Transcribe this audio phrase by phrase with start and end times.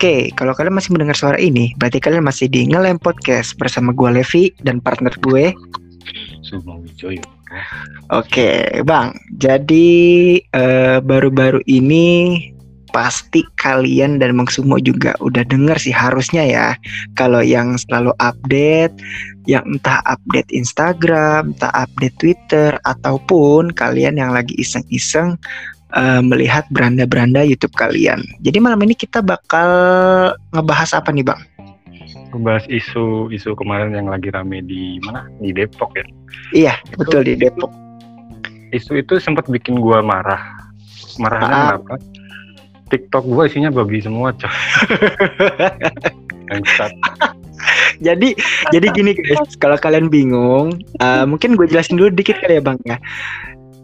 [0.00, 4.08] Oke, kalau kalian masih mendengar suara ini, berarti kalian masih di Ngelem Podcast bersama gue
[4.08, 5.52] Levi dan partner gue.
[6.40, 7.20] Sugeng Wijoyo.
[8.08, 9.12] Oke, Bang.
[9.36, 12.40] Jadi eh, baru-baru ini
[12.96, 16.68] pasti kalian dan Bang Sumo juga udah denger sih harusnya ya.
[17.20, 18.96] Kalau yang selalu update,
[19.44, 25.36] yang entah update Instagram, entah update Twitter, ataupun kalian yang lagi iseng-iseng
[25.94, 28.22] eh, melihat beranda-beranda YouTube kalian.
[28.42, 29.68] Jadi malam ini kita bakal
[30.54, 31.40] ngebahas apa nih, Bang?
[32.30, 35.26] Ngebahas isu isu kemarin yang lagi rame di mana?
[35.42, 36.04] Di Depok ya.
[36.54, 37.70] Iya, betul di Depok.
[38.70, 40.38] Isu itu sempat bikin gua marah.
[41.18, 41.78] Marahnya Ah.
[41.78, 41.94] kenapa?
[42.90, 44.50] TikTok gua isinya babi semua, coy.
[48.00, 48.32] Jadi
[48.72, 52.78] jadi gini guys, kalau kalian bingung, eh, mungkin gue jelasin dulu dikit kali ya bang
[52.88, 52.96] ya.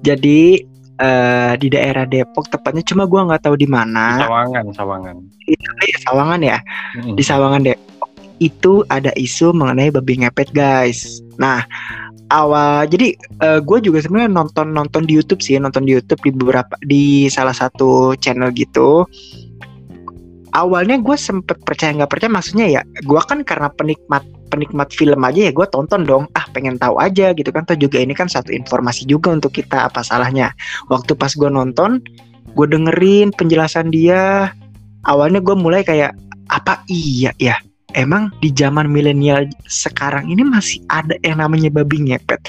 [0.00, 0.64] Jadi
[1.00, 4.20] eh, di daerah Depok, tepatnya cuma gue nggak tahu di mana.
[4.25, 5.16] Sawangan, Sawangan.
[5.47, 6.58] Di Sawangan ya,
[6.98, 7.14] Mm-mm.
[7.16, 11.24] di Sawangan Depok itu ada isu mengenai babi ngepet guys.
[11.41, 11.64] Nah
[12.28, 13.17] awal jadi
[13.64, 17.56] gue juga sebenarnya nonton nonton di YouTube sih, nonton di YouTube di beberapa di salah
[17.56, 19.08] satu channel gitu.
[20.52, 25.50] Awalnya gue sempet percaya nggak percaya, maksudnya ya gue kan karena penikmat penikmat film aja
[25.50, 26.25] ya gue tonton dong.
[26.33, 27.66] Ah pengen tahu aja gitu kan.
[27.66, 30.55] Toh juga ini kan satu informasi juga untuk kita apa salahnya.
[30.91, 32.02] Waktu pas gue nonton
[32.57, 34.51] gue dengerin penjelasan dia.
[35.07, 36.14] Awalnya gue mulai kayak
[36.51, 37.58] apa iya ya?
[37.96, 42.45] Emang di zaman milenial sekarang ini masih ada yang namanya babi ngepet?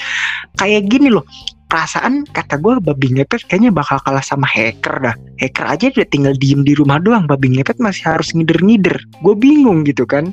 [0.60, 1.24] Kayak gini loh
[1.68, 6.34] perasaan kata gue babi ngepet kayaknya bakal kalah sama hacker dah hacker aja udah tinggal
[6.34, 10.32] diem di rumah doang babi ngepet masih harus ngider-ngider gue bingung gitu kan.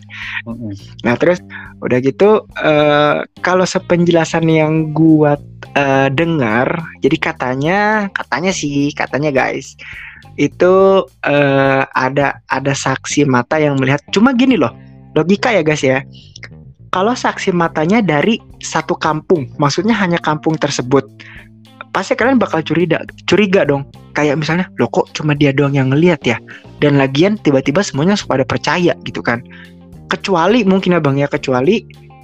[1.03, 1.43] Nah terus
[1.83, 5.35] udah gitu eh kalau sepenjelasan yang gua
[5.75, 6.71] eh, dengar,
[7.03, 7.79] jadi katanya
[8.15, 9.75] katanya sih katanya guys
[10.39, 13.99] itu eh, ada ada saksi mata yang melihat.
[14.15, 14.71] Cuma gini loh
[15.15, 16.01] logika ya guys ya.
[16.95, 21.03] Kalau saksi matanya dari satu kampung, maksudnya hanya kampung tersebut,
[21.91, 23.87] pasti kalian bakal curiga curiga dong.
[24.15, 26.37] Kayak misalnya, loh kok cuma dia doang yang ngelihat ya?
[26.79, 29.43] Dan lagian tiba-tiba semuanya pada percaya gitu kan
[30.09, 31.81] kecuali mungkin ya bang ya kecuali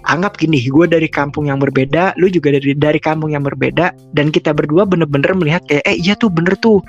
[0.10, 4.34] anggap gini gue dari kampung yang berbeda lu juga dari dari kampung yang berbeda dan
[4.34, 6.82] kita berdua bener-bener melihat kayak eh iya tuh bener tuh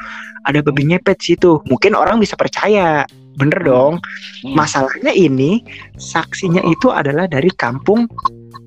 [0.48, 3.04] ada babi ngepet situ mungkin orang bisa percaya
[3.38, 3.94] bener dong
[4.43, 4.59] Mm.
[4.59, 5.62] masalahnya ini
[6.03, 8.10] saksinya itu adalah dari kampung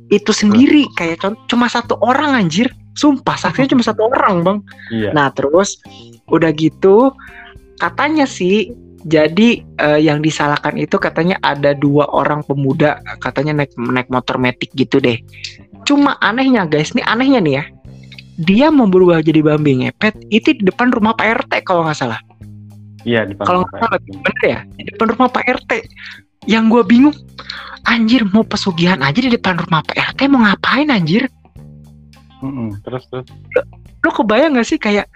[0.08, 1.20] itu sendiri kayak
[1.52, 4.58] cuma satu orang anjir sumpah saksinya cuma satu orang bang
[4.96, 5.09] Iya.
[5.12, 5.84] Nah terus
[6.31, 7.12] udah gitu
[7.76, 8.72] katanya sih
[9.06, 14.74] jadi eh, yang disalahkan itu katanya ada dua orang pemuda katanya naik naik motor metik
[14.74, 15.20] gitu deh.
[15.86, 17.64] Cuma anehnya guys, nih anehnya nih ya.
[18.42, 22.18] Dia mau berubah jadi babi ngepet itu di depan rumah Pak RT kalau nggak salah.
[23.05, 25.71] Iya di Kalau nggak salah bener ya di depan rumah Pak RT.
[26.45, 27.16] Yang gue bingung,
[27.89, 31.25] anjir mau pesugihan aja di depan rumah Pak RT mau ngapain anjir?
[32.45, 32.77] Mm-mm.
[32.85, 33.25] Terus terus.
[34.05, 35.09] lo kebayang gak sih kayak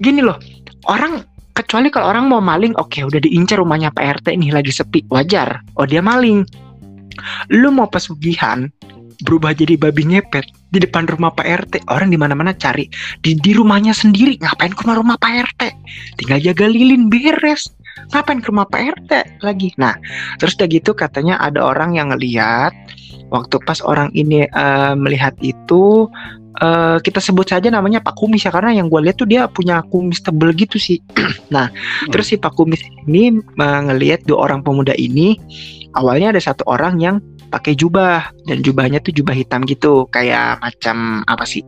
[0.00, 0.40] gini loh
[0.88, 1.20] orang
[1.52, 5.60] kecuali kalau orang mau maling oke udah diincar rumahnya Pak RT nih lagi sepi wajar
[5.76, 6.44] oh dia maling
[7.52, 8.68] lu mau pesugihan
[9.24, 10.44] berubah jadi babi ngepet
[10.74, 12.90] di depan rumah Pak RT orang di mana-mana cari.
[13.24, 14.36] Di di rumahnya sendiri.
[14.42, 15.62] Ngapain ke rumah Pak RT
[16.20, 17.72] tinggal jaga lilin beres.
[18.12, 19.72] Ngapain ke rumah Pak RT lagi?
[19.80, 19.96] Nah
[20.36, 22.74] terus udah gitu katanya ada orang yang ngeliat
[23.30, 26.06] waktu pas orang ini eh, melihat itu
[26.60, 29.82] eh, kita sebut saja namanya Pak Kumis ya karena yang gue lihat tuh dia punya
[29.88, 31.00] kumis tebel gitu sih.
[31.54, 31.72] nah,
[32.12, 35.40] terus si Pak Kumis ini eh, ngelihat dua orang pemuda ini
[35.96, 37.16] awalnya ada satu orang yang
[37.46, 41.62] pakai jubah dan jubahnya tuh jubah hitam gitu kayak macam apa sih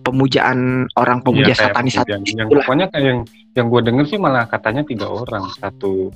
[0.00, 2.62] pemujaan orang pemuja kayak satanis satanis yang itulah.
[2.62, 3.20] pokoknya kayak yang
[3.54, 6.10] yang gue denger sih malah katanya tiga orang satu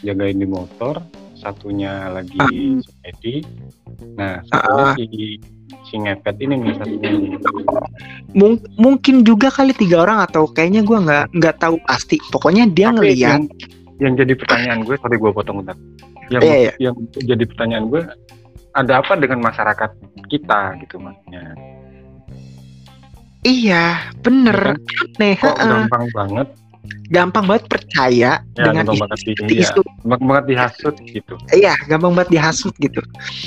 [0.00, 1.00] jagain di motor
[1.34, 2.48] satunya lagi Ah.
[2.80, 3.34] semedi
[4.16, 4.94] nah satunya Ah.
[4.96, 5.06] si
[5.84, 7.08] si ngepet ini nih satunya.
[8.32, 12.88] Mung- mungkin juga kali tiga orang atau kayaknya gue nggak nggak tahu pasti pokoknya dia
[12.88, 13.44] Tapi ngelihat yang,
[14.00, 15.76] yang jadi pertanyaan gue sorry gue potong bentar
[16.32, 16.72] yang iya.
[16.80, 18.00] yang jadi pertanyaan gue
[18.74, 19.90] ada apa dengan masyarakat
[20.28, 21.54] kita gitu maksudnya
[23.44, 24.80] Iya, bener.
[24.80, 25.20] Bukan?
[25.20, 26.48] Aneh, kok gampang banget
[27.08, 29.68] gampang banget percaya ya dengan gampang isu banget di, seperti iya,
[30.08, 33.00] gampang banget dihasut gitu Iya, gampang banget dihasut gitu.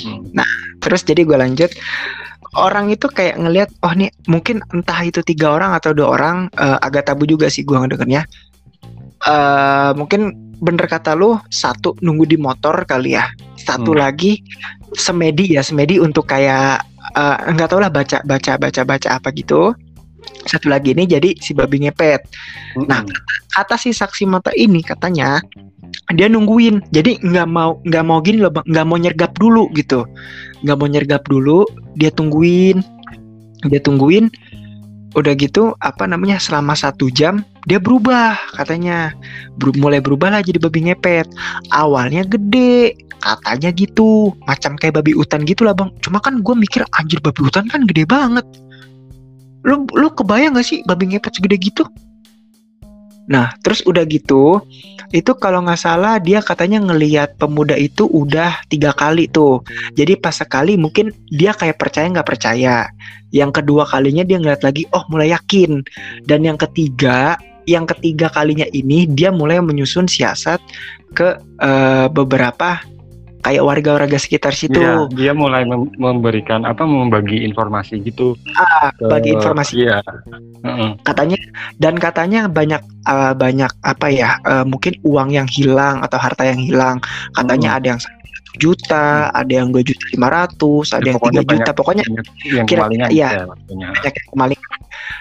[0.06, 0.42] Hmm.
[0.82, 1.70] Terus jadi gue lanjut.
[2.54, 6.78] Orang itu kayak ngelihat, oh nih mungkin entah itu tiga orang atau dua orang, eh,
[6.82, 8.22] agak tabu juga sih gue ngedengernya.
[9.18, 14.00] eh mungkin bener kata lu satu nunggu di motor kali ya, satu Hmm.
[14.02, 14.42] lagi
[14.96, 16.82] semedi ya semedi untuk kayak
[17.16, 19.72] eh, nggak tau lah baca baca baca baca apa gitu.
[20.44, 22.20] Satu lagi ini jadi si babi ngepet.
[22.84, 23.54] Nah, Mm-mm.
[23.54, 25.40] kata si saksi mata ini katanya
[26.12, 30.04] dia nungguin jadi nggak mau nggak mau gini loh nggak mau nyergap dulu gitu
[30.64, 31.64] nggak mau nyergap dulu
[31.96, 32.80] dia tungguin
[33.68, 34.28] dia tungguin
[35.16, 39.12] udah gitu apa namanya selama satu jam dia berubah katanya.
[39.56, 41.28] Beru- mulai berubah lah jadi babi ngepet.
[41.72, 44.32] Awalnya gede katanya gitu.
[44.44, 45.88] Macam kayak babi hutan gitu lah bang.
[46.04, 48.44] Cuma kan gue mikir anjir babi hutan kan gede banget.
[49.66, 51.84] Lu lu kebayang gak sih babi ngepet segede gitu?
[53.28, 54.56] Nah, terus udah gitu,
[55.12, 59.64] itu kalau nggak salah dia katanya ngelihat pemuda itu udah tiga kali tuh.
[59.96, 62.88] Jadi pas sekali mungkin dia kayak percaya nggak percaya.
[63.32, 65.84] Yang kedua kalinya dia ngeliat lagi, oh mulai yakin.
[66.24, 67.36] Dan yang ketiga,
[67.68, 70.60] yang ketiga kalinya ini dia mulai menyusun siasat
[71.12, 72.80] ke eh, beberapa
[73.38, 74.76] kayak warga-warga sekitar situ.
[74.76, 80.02] Iya, dia mulai mem- memberikan apa membagi informasi gitu Ah, ke- bagi informasi iya
[80.60, 80.90] Heeh.
[81.02, 81.38] katanya
[81.76, 86.58] dan katanya banyak eh, banyak apa ya eh, mungkin uang yang hilang atau harta yang
[86.58, 86.96] hilang
[87.32, 87.78] katanya Hmm.
[87.78, 88.16] ada yang satu
[88.58, 92.04] juta ada yang dua juta lima ratus ada Ya, yang tiga juta pokoknya
[92.44, 93.28] yang Kira- kemalingan iya.
[93.32, 94.60] ya maksudnya banyak yang maling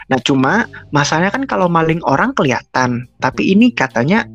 [0.08, 0.54] nah cuma
[0.90, 4.26] masalahnya kan kalau maling orang kelihatan tapi ini katanya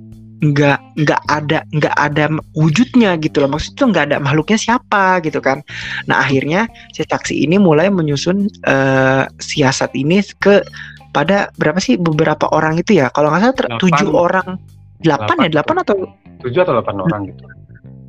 [0.42, 2.24] nggak nggak ada nggak ada
[2.58, 3.54] wujudnya gitu loh.
[3.54, 5.62] Maksudnya tuh nggak ada makhluknya siapa gitu kan.
[6.10, 10.66] Nah akhirnya si saksi ini mulai menyusun eh, siasat ini ke
[11.14, 13.12] pada berapa sih beberapa orang itu ya?
[13.14, 14.58] Kalau nggak salah tujuh orang.
[15.02, 15.48] Delapan ya?
[15.58, 15.76] Delapan.
[15.82, 15.96] atau
[16.42, 17.42] tujuh atau delapan orang gitu.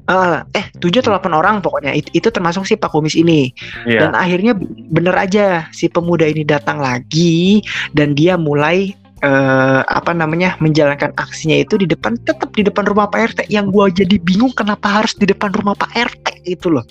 [0.03, 1.93] Eh, eh tujuh atau delapan orang pokoknya.
[1.93, 3.53] Itu, itu termasuk si Pak Kumis ini.
[3.85, 4.09] Iya.
[4.09, 4.57] Dan akhirnya
[4.89, 7.61] bener aja si pemuda ini datang lagi
[7.93, 8.91] dan dia mulai
[9.23, 13.71] eh, apa namanya menjalankan aksinya itu di depan tetap di depan rumah Pak RT yang
[13.71, 16.83] gua jadi bingung kenapa harus di depan rumah Pak RT itu loh.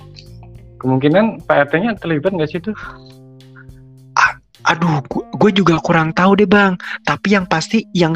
[0.80, 2.74] Kemungkinan Pak RT-nya terlibat nggak sih tuh?
[4.70, 5.02] Aduh
[5.42, 6.78] gue juga kurang tahu deh bang.
[7.02, 8.14] Tapi yang pasti yang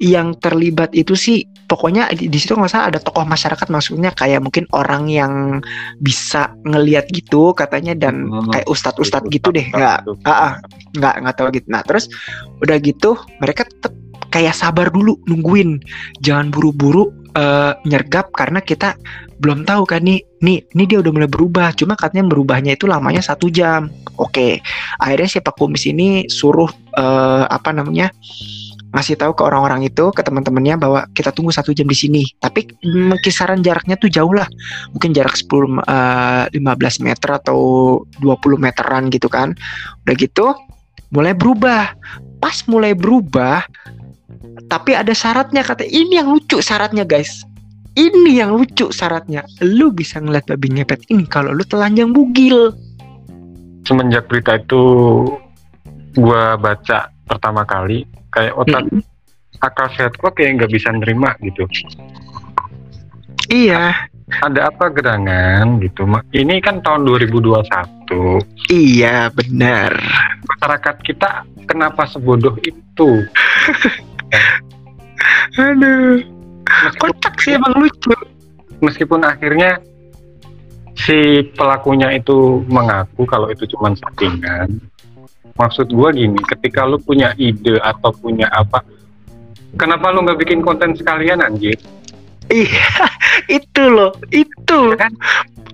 [0.00, 4.44] yang terlibat itu sih pokoknya di, di situ nggak salah ada tokoh masyarakat maksudnya kayak
[4.44, 5.64] mungkin orang yang
[6.04, 8.52] bisa ngelihat gitu katanya dan Hmm.
[8.52, 9.66] kayak ustadz ustadz Itu gitu deh.
[9.72, 9.96] Nggak
[10.28, 10.52] ah, ah.
[10.92, 11.66] nggak nggak tahu gitu.
[11.72, 12.12] Nah terus
[12.60, 13.96] udah gitu mereka tetap
[14.28, 15.80] kayak sabar dulu nungguin.
[16.20, 18.92] Jangan buru-buru eh, nyergap karena kita
[19.40, 21.72] belum tahu kan nih nih ini dia udah mulai berubah.
[21.72, 23.88] Cuma katanya berubahnya itu lamanya satu jam.
[24.20, 24.60] Oke
[25.00, 26.68] akhirnya si Pak Kumis ini suruh
[26.98, 28.12] eh, apa namanya
[28.92, 32.22] ngasih tahu ke orang-orang itu ke teman-temannya bahwa kita tunggu satu jam di sini.
[32.40, 34.46] Tapi mm, kisaran jaraknya tuh jauh lah.
[34.92, 35.48] Mungkin jarak 10
[35.82, 37.58] eh, 15 meter atau
[38.20, 39.56] 20 meteran gitu kan.
[40.04, 40.52] Udah gitu
[41.08, 41.96] mulai berubah.
[42.42, 43.64] Pas mulai berubah
[44.68, 47.44] tapi ada syaratnya kata ini yang lucu syaratnya guys.
[47.92, 49.44] Ini yang lucu syaratnya.
[49.60, 52.72] Lu bisa ngeliat babi ngepet ini kalau lu telanjang bugil.
[53.84, 54.82] Semenjak berita itu
[56.16, 59.00] gua baca pertama kali kayak otak Mm.
[59.64, 61.64] akal sehat gua kayak nggak bisa nerima gitu.
[63.48, 64.08] Iya.
[64.32, 68.40] Ada apa gerangan gitu Ma- ini kan tahun 2021
[68.72, 69.92] iya benar.
[70.56, 73.10] Masyarakat kita kenapa sebodoh itu.
[75.60, 76.24] Aduh.
[76.96, 78.16] Kocak sih emang lucu.
[78.80, 79.76] Meskipun akhirnya
[80.96, 84.80] si pelakunya itu mengaku kalau itu cuma settingan
[85.56, 88.80] maksud gua gini ketika lu punya ide atau punya apa
[89.76, 91.76] kenapa lu nggak bikin konten sekalian anjir?
[92.52, 93.08] Iya
[93.60, 94.80] itu loh itu.
[94.96, 95.12] Ya kan?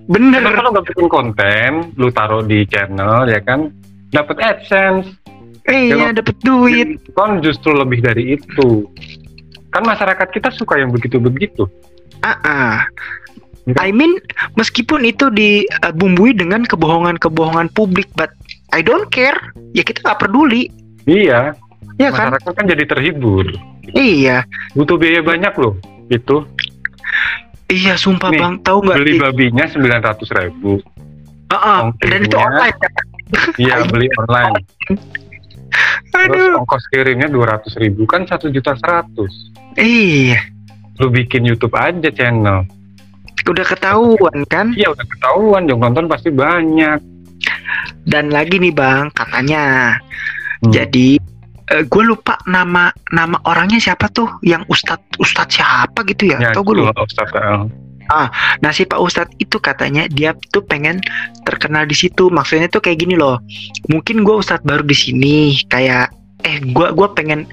[0.09, 0.41] bener.
[0.41, 1.71] Kenapa lu nggak bikin konten?
[1.99, 3.71] Lu taruh di channel ya kan?
[4.09, 5.07] Dapat adsense.
[5.69, 6.97] Iya dapet duit.
[7.13, 8.87] Kan justru lebih dari itu.
[9.69, 11.69] Kan masyarakat kita suka yang begitu-begitu.
[12.25, 12.77] Ah ah.
[13.77, 14.17] I mean
[14.57, 18.33] meskipun itu dibumbui dengan kebohongan-kebohongan publik but
[18.75, 19.37] I don't care.
[19.73, 20.69] Ya kita nggak peduli.
[21.09, 21.57] Iya.
[21.99, 22.31] Ya kan?
[22.33, 23.45] Masyarakat kan jadi terhibur.
[23.93, 24.45] Iya.
[24.77, 25.75] Butuh biaya banyak loh
[26.09, 26.41] itu
[27.69, 28.53] iya sumpah Nih, bang.
[28.65, 30.81] Tahu nggak beli babinya sembilan ratus ribu.
[31.49, 31.89] Ah.
[31.97, 32.77] dan itu online
[33.57, 34.53] iya beli online.
[36.13, 39.53] Terus aduh ongkos kirimnya dua ratus ribu kan satu juta seratus.
[39.77, 40.41] Iya.
[40.97, 42.65] Lu bikin YouTube aja channel.
[43.45, 44.73] Udah ketahuan kan?
[44.73, 45.69] Iya udah ketahuan.
[45.69, 46.99] Yang nonton pasti banyak.
[48.05, 49.95] Dan lagi nih bang katanya.
[50.59, 50.75] Hmm.
[50.75, 51.15] jadi
[51.69, 54.25] gue lupa nama nama orangnya siapa tuh?
[54.41, 57.05] Yang ustadz ustadz siapa gitu ya, Ya, atau gue lupa?
[57.05, 58.27] Ustadz, eh.
[58.65, 60.97] nah si pak ustadz itu katanya dia tuh pengen
[61.45, 62.33] terkenal di situ.
[62.33, 63.37] Maksudnya tuh kayak gini loh.
[63.93, 65.35] Mungkin gue ustadz baru di sini
[65.69, 66.09] kayak
[66.47, 67.43] eh gua gua pengen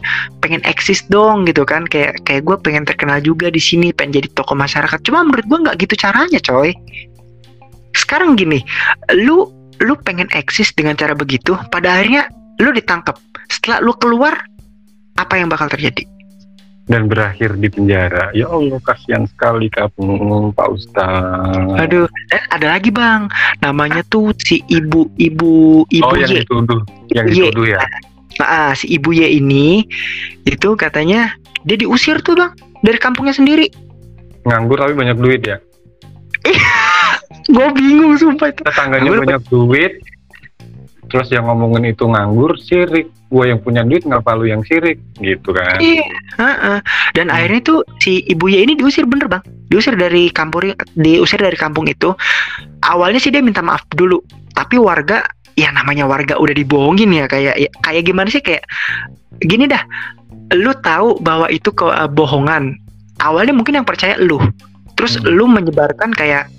[0.40, 1.84] pengen eksis dong gitu kan.
[1.84, 4.96] Kayak kayak gue pengen terkenal juga di sini pengen jadi tokoh masyarakat.
[5.04, 6.72] Cuma menurut gua nggak gitu caranya coy.
[7.92, 8.64] Sekarang gini
[9.12, 9.52] lu
[9.82, 12.28] lu pengen eksis dengan cara begitu pada akhirnya
[12.62, 13.16] lu ditangkap
[13.52, 14.34] setelah lu keluar
[15.16, 16.04] apa yang bakal terjadi
[16.86, 18.30] dan berakhir di penjara.
[18.30, 21.82] Ya Allah kasihan sekali kamu Pak Ustadz.
[21.82, 23.26] aduh dan ada lagi bang
[23.58, 26.80] namanya tuh si ibu ibu ibu oh yang dituduh,
[27.10, 27.82] yang dituduh ya.
[28.38, 29.82] Nah, si ibu Y ini
[30.46, 31.34] itu katanya
[31.66, 32.54] dia diusir tuh bang
[32.86, 33.66] dari kampungnya sendiri.
[34.46, 35.58] Nganggur tapi banyak duit ya.
[37.46, 38.62] Gue bingung sumpah itu.
[38.62, 39.92] Tetangganya Nganggur banyak duit.
[41.06, 43.06] Terus yang ngomongin itu nganggur, sirik.
[43.30, 44.98] Gue yang punya duit, ngapa lu yang sirik?
[45.18, 45.78] Gitu kan.
[45.78, 46.06] Iya.
[46.36, 46.78] heeh.
[47.14, 47.34] Dan Hmm.
[47.38, 49.42] akhirnya tuh si ibu Y ini diusir bener bang.
[49.70, 52.10] Diusir dari kampung diusir dari kampung itu.
[52.82, 54.18] Awalnya sih dia minta maaf dulu.
[54.52, 55.22] Tapi warga
[55.56, 58.66] ya namanya warga udah dibohongin ya kayak ya, kayak gimana sih kayak
[59.40, 59.80] gini dah.
[60.54, 62.76] Lu tahu bahwa itu kebohongan.
[63.22, 64.42] Awalnya mungkin yang percaya lu.
[64.98, 65.32] Terus Hmm.
[65.32, 66.50] lu menyebarkan kayak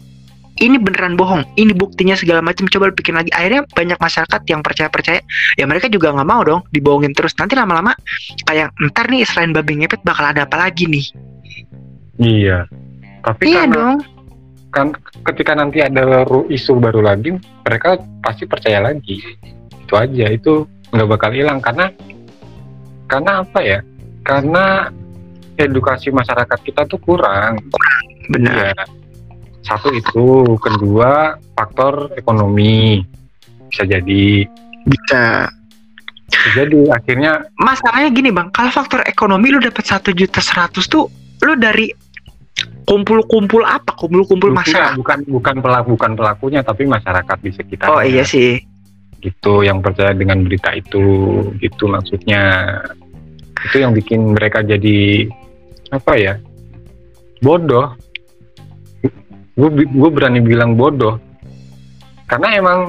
[0.57, 2.65] ini beneran bohong, ini buktinya segala macam.
[2.65, 3.29] Coba bikin lagi.
[3.29, 5.21] Akhirnya banyak masyarakat yang percaya percaya.
[5.53, 7.37] Ya mereka juga nggak mau dong dibohongin terus.
[7.37, 7.93] Nanti lama-lama
[8.49, 11.05] kayak ntar nih selain babi ngepet bakal ada apa lagi nih?
[12.17, 12.65] Iya.
[13.21, 13.97] Tapi iya karena dong.
[14.73, 14.87] kan
[15.33, 19.21] ketika nanti ada isu baru lagi, mereka pasti percaya lagi.
[19.85, 21.93] Itu aja, itu nggak bakal hilang karena
[23.05, 23.79] karena apa ya?
[24.25, 24.89] Karena
[25.57, 27.61] edukasi masyarakat kita tuh kurang.
[28.27, 28.73] Benar.
[28.73, 28.83] Iya.
[29.67, 33.03] Satu itu, kedua faktor ekonomi
[33.67, 34.47] bisa jadi.
[34.87, 35.51] Bisa.
[36.27, 41.07] Bisa jadi akhirnya Masalahnya gini bang, kalau faktor ekonomi lu dapat satu juta seratus tuh,
[41.43, 41.91] lu dari
[42.87, 43.91] kumpul-kumpul apa?
[43.95, 44.95] Kumpul-kumpul masalah.
[44.95, 47.91] bukan bukan pelaku bukan pelakunya tapi masyarakat di sekitar.
[47.91, 48.63] Oh iya sih.
[49.19, 51.03] Gitu yang percaya dengan berita itu,
[51.59, 52.63] gitu maksudnya.
[53.67, 55.27] Itu yang bikin mereka jadi
[55.91, 56.39] apa ya?
[57.43, 57.95] Bodoh.
[59.57, 61.17] Gue gue berani bilang bodoh.
[62.29, 62.79] Karena emang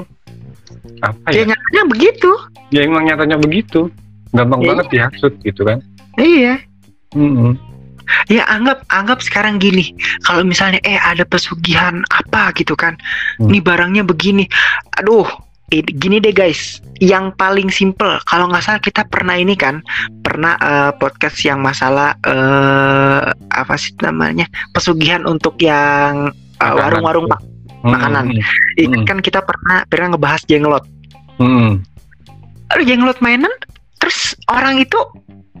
[1.01, 1.55] apa Ya ya?
[1.55, 2.31] nyatanya begitu.
[2.69, 3.89] Ya emang nyatanya begitu.
[4.29, 4.67] Gampang Iya.
[4.69, 5.81] banget dihasut gitu kan.
[6.15, 6.61] Iya.
[7.17, 7.57] Mm-mm.
[8.25, 9.93] Ya anggap anggap sekarang gini,
[10.25, 12.97] kalau misalnya eh ada pesugihan apa gitu kan,
[13.37, 13.53] Hmm.
[13.53, 14.49] nih barangnya begini,
[14.97, 15.29] aduh,
[15.69, 19.85] eh, gini deh guys, yang paling simple, kalau nggak salah kita pernah ini kan,
[20.25, 26.79] pernah eh, podcast yang masalah eh apa sih namanya pesugihan untuk yang Makanan.
[26.83, 27.41] warung-warung pak,
[27.87, 28.23] Makanan.
[28.35, 28.75] Mm-mm.
[28.77, 30.83] Itu kan kita pernah pernah ngebahas jenglot.
[32.69, 33.51] Aduh, jenglot mainan,
[33.97, 34.99] terus orang itu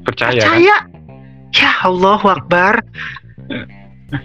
[0.03, 0.37] Percaya.
[0.39, 0.59] kan?
[0.59, 0.75] percaya
[1.53, 2.81] ya Allah Akbar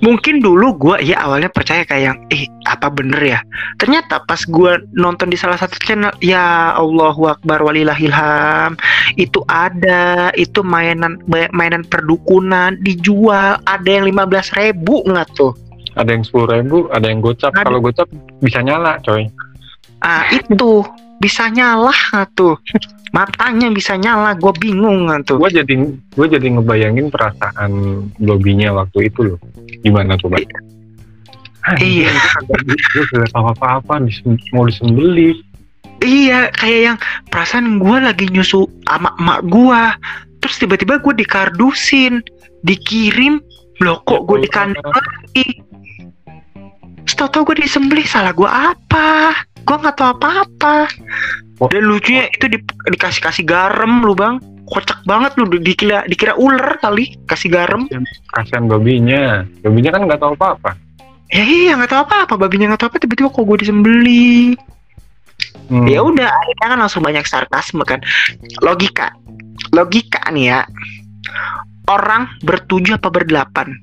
[0.00, 3.40] mungkin dulu gua ya awalnya percaya kayak yang eh apa bener ya
[3.76, 8.80] ternyata pas gua nonton di salah satu channel ya Allah Akbar walillahilham
[9.20, 11.20] itu ada itu mainan
[11.52, 15.52] mainan perdukunan dijual ada yang 15.000 ribu nggak tuh
[15.94, 17.54] Ada yang sepuluh ribu, ada yang gocap.
[17.54, 18.10] Kalau gocap
[18.42, 19.30] bisa nyala, coy.
[20.02, 20.82] ah itu.
[21.22, 21.94] Bisa nyala
[22.34, 22.58] tuh?
[23.14, 25.38] Matanya bisa nyala gue bingung tuh?
[25.38, 27.70] Gue jadi gue jadi ngebayangin perasaan
[28.18, 29.38] Bobby-nya waktu itu loh.
[29.80, 30.42] Gimana coba
[31.80, 32.12] Iya.
[32.44, 35.40] gue tahu apa-apa disem- mau disembeli.
[36.04, 36.98] Iya, kayak yang
[37.32, 39.82] perasaan gue lagi nyusu sama emak gue,
[40.44, 42.20] terus tiba-tiba gue dikardusin,
[42.60, 43.40] dikirim,
[43.80, 45.63] loh kok gue dikandung lagi.
[47.24, 49.32] Terus tau gue disembelih, salah gue apa?
[49.64, 50.92] Gue nggak tahu apa-apa.
[51.56, 51.72] Oh.
[51.72, 54.36] Dan lucunya itu di, dikasih-kasih garam lu bang,
[54.68, 57.88] kocak banget lu dikira dikira ular kali kasih garam.
[58.28, 60.76] kasihan Bobby-nya Bobby-nya kan nggak tahu apa-apa
[61.32, 64.60] Ya iya nggak tahu apa-apa, babinya nggak tahu apa, tiba-tiba kok gue disembelih.
[65.72, 65.88] Hmm.
[65.88, 68.04] ya udah akhirnya kan langsung banyak sarkasme kan
[68.60, 69.16] logika
[69.72, 70.60] logika nih ya
[71.88, 73.80] orang bertujuh apa berdelapan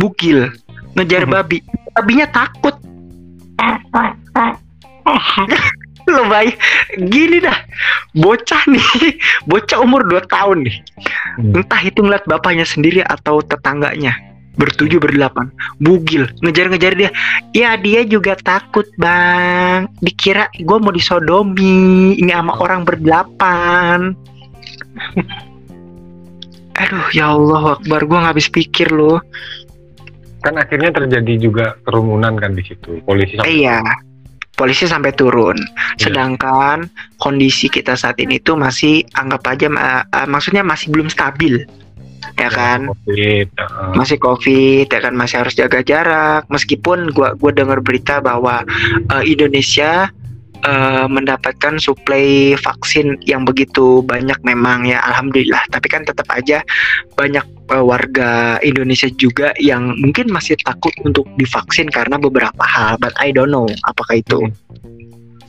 [0.00, 0.48] bugil
[0.94, 1.32] ngejar Mhm.
[1.32, 1.58] babi.
[1.92, 2.76] Babinya takut.
[6.10, 6.50] Lo bayi
[6.98, 7.54] gini dah.
[8.16, 9.14] Bocah nih
[9.50, 10.76] bocah umur 2 tahun nih.
[11.38, 11.54] Hmm.
[11.54, 14.16] entah itu ngeliat bapaknya sendiri atau tetangganya.
[14.58, 15.48] Bertujuh berdelapan.
[15.78, 17.10] Bugil ngejar-ngejar dia.
[17.54, 19.86] Ya dia juga takut bang.
[20.02, 22.18] Dikira gue mau disodomi.
[22.18, 24.18] Ini sama orang berdelapan.
[26.80, 28.00] Aduh ya Allah akbar.
[28.04, 29.22] Gue nggak habis pikir loh
[30.40, 33.80] kan akhirnya terjadi juga kerumunan kan di situ polisi sampai Iya,
[34.56, 35.56] polisi sampai turun.
[35.56, 36.08] Iya.
[36.08, 41.64] Sedangkan kondisi kita saat ini tuh masih anggap aja ma- eh, maksudnya masih belum stabil.
[42.36, 42.88] Ya kan?
[42.88, 46.44] covid uh, Masih Covid, ya kan masih harus jaga jarak.
[46.48, 48.64] Meskipun gua gua dengar berita bahwa
[49.12, 50.08] eh, Indonesia
[50.64, 55.60] eh, mendapatkan suplai vaksin yang begitu banyak memang ya alhamdulillah.
[55.72, 56.60] Tapi kan tetap aja
[57.16, 62.96] banyak eh, warga Indonesia juga yang mungkin masih takut untuk divaksin karena beberapa hal.
[63.00, 64.48] But I don't know apakah itu.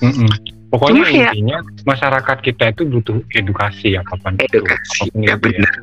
[0.01, 0.30] mm-mm.
[0.74, 4.50] pokoknya Cuma ya- intinya masyarakat kita itu butuh edukasi apa pun itu.
[4.50, 5.74] edukasi Apa pun ya itu benar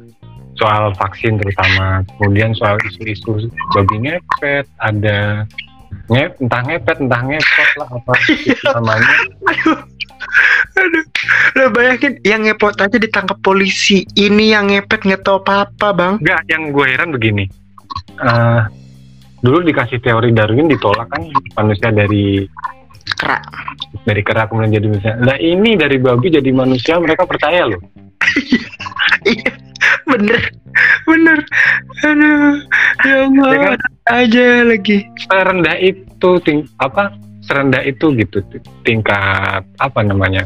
[0.58, 3.46] soal vaksin terutama kemudian soal isu-isu
[3.78, 5.46] babi ngepet ada
[6.08, 9.12] ngep entah ngepet entah ngepet lah apa itu namanya.
[9.44, 9.78] Aduh.
[10.78, 11.04] Aduh.
[11.56, 14.04] Lo bayangin yang ngepot aja ditangkap polisi.
[14.16, 16.14] Ini yang ngepet nggak tahu apa apa bang.
[16.20, 17.44] Enggak yang gue heran begini.
[18.20, 18.62] Eh
[19.38, 21.22] dulu dikasih teori Darwin ditolak kan
[21.54, 22.42] manusia dari
[23.14, 23.42] kerak
[24.02, 25.14] dari kera kemudian jadi manusia.
[25.20, 27.80] Nah ini dari babi jadi manusia mereka percaya loh.
[29.28, 29.67] Iya
[30.18, 30.40] bener.
[31.06, 31.38] Bener.
[32.04, 32.54] Aduh.
[33.06, 33.50] Ya Allah.
[33.50, 33.78] Ya kan?
[34.08, 34.98] aja lagi.
[35.28, 37.14] Serendah itu ting apa?
[37.44, 38.44] Serendah itu gitu
[38.84, 40.44] tingkat apa namanya?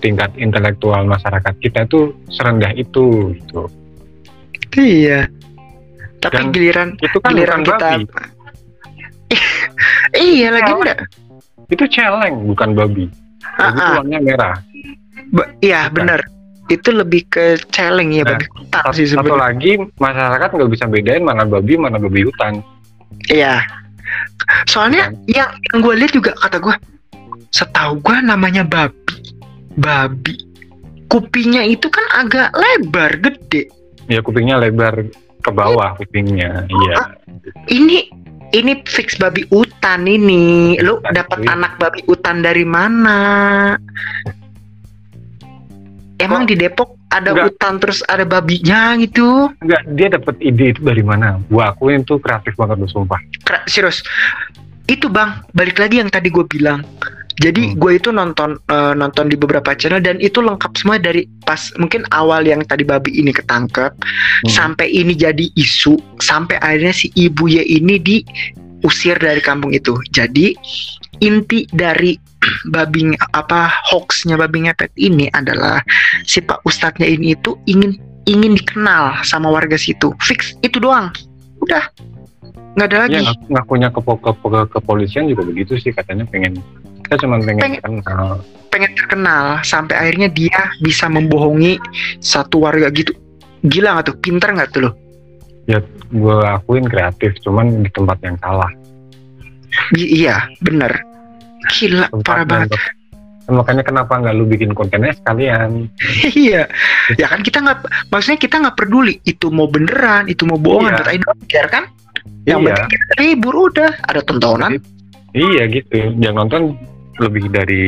[0.00, 3.68] Tingkat intelektual masyarakat kita itu serendah itu gitu.
[4.74, 5.28] Iya.
[6.20, 8.04] Tapi Dan giliran itu kan giliran kita babi.
[10.14, 10.98] Iya lagi enggak
[11.72, 13.04] itu celeng bukan babi.
[13.58, 13.94] Ah, babi itu ah.
[13.98, 14.54] warnanya merah.
[15.32, 16.06] Ba- iya Bukan.
[16.72, 20.70] Itu lebih ke celeng ya Nah, babi hutan satu, sih satu sebenarnya lagi masyarakat nggak
[20.72, 22.64] bisa bedain mana babi mana babi hutan
[23.30, 23.62] Iya.
[24.68, 26.74] Soalnya yang yang gue lihat juga kata gue,
[27.54, 29.16] setahu gue namanya babi,
[29.80, 30.34] babi.
[31.08, 33.70] Kupingnya itu kan agak lebar, gede.
[34.10, 35.08] ya kupingnya lebar
[35.40, 37.16] ke bawah kupingnya iya
[37.72, 38.12] Ini
[38.52, 40.76] ini fix babi hutan ini.
[40.84, 41.48] Lu Hutan, dapat iya.
[41.56, 43.18] anak babi hutan dari mana?
[46.16, 47.44] Emang Kok- di Depok ada Enggak.
[47.48, 49.50] hutan terus ada babinya gitu?
[49.58, 51.38] Enggak, dia dapat ide itu dari mana?
[51.46, 53.18] Gua akuin tuh kreatif banget lu sumpah.
[53.42, 54.02] Kera- serius
[54.84, 56.84] itu bang balik lagi yang tadi gue bilang
[57.34, 57.80] jadi Hmm.
[57.80, 62.04] gue itu nonton eh, nonton di beberapa channel dan itu lengkap semua dari pas mungkin
[62.10, 64.44] awal yang tadi babi ini ketangkep Hmm.
[64.46, 70.52] sampai ini jadi isu sampai akhirnya si ibu ya ini diusir dari kampung itu jadi
[71.18, 72.14] inti dari
[72.68, 75.82] babi apa hoaxnya babi ngepet ini adalah
[76.24, 80.12] si pak ustadznya ini itu ingin ingin dikenal sama warga situ.
[80.24, 81.12] Fix itu doang.
[81.60, 81.84] Udah.
[82.74, 83.20] Nggak ada lagi.
[83.20, 86.58] Ngaku- ngakunya ke, ke, ke, kepolisian juga begitu sih katanya pengen
[87.04, 88.40] kita cuma pengen, Pengen- kenal.
[88.72, 91.76] pengen terkenal sampai akhirnya dia bisa membohongi
[92.18, 93.12] satu warga gitu.
[93.64, 94.16] Gila nggak tuh?
[94.18, 94.90] Pinter nggak tuh lo?
[96.14, 98.68] Gue akuin kreatif, cuman di tempat yang salah.
[99.96, 101.13] I- iya bener
[101.72, 102.70] gila Tempat parah banget
[103.44, 105.92] Makanya kenapa nggak lu bikin kontennya sekalian?
[106.32, 106.64] iya
[107.20, 111.20] ya kan kita nggak maksudnya kita nggak peduli itu mau beneran itu mau bohongan Iya.
[111.20, 111.84] don't care kan
[112.48, 114.80] yang iya, penting kita terhibur udah ada tontonan
[115.36, 115.92] iya gitu.
[116.16, 116.62] Yang nonton
[117.20, 117.84] lebih dari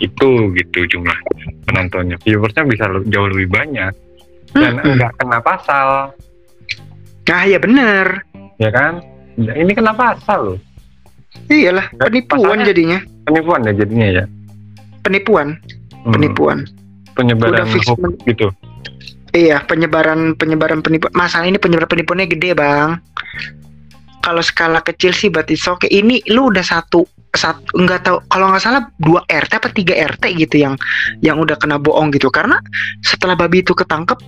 [0.00, 1.18] itu gitu jumlah
[1.68, 2.16] penontonnya.
[2.24, 3.92] Viewersnya bisa jauh lebih banyak
[4.56, 4.96] dan Mm-mm.
[4.96, 6.10] nggak kena pasal,
[7.30, 8.24] nah ya bener
[8.58, 8.98] ya kan?
[9.38, 10.58] Ini kena pasal loh.
[11.48, 14.24] Iyalah Dan penipuan pasalnya- jadinya Penipuan ya jadinya ya.
[15.00, 15.48] penipuan
[16.00, 16.12] Hmm.
[16.12, 16.58] penipuan
[17.12, 18.48] penyebaran Udah fix hoax men- gitu.
[19.30, 21.12] Iya, penyebaran penyebaran penipuan.
[21.14, 22.98] Masalah ini penyebaran penipuannya gede, Bang.
[24.20, 25.86] Kalau skala kecil sih berarti oke.
[25.86, 30.34] Ini lu udah satu satu nggak tahu kalau nggak salah dua RT apa tiga RT
[30.34, 30.74] gitu yang
[31.22, 32.58] yang udah kena bohong gitu karena
[33.06, 34.18] setelah babi itu ketangkep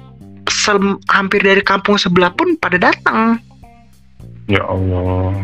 [1.11, 3.43] hampir dari kampung sebelah pun pada datang
[4.47, 5.43] Ya Allah.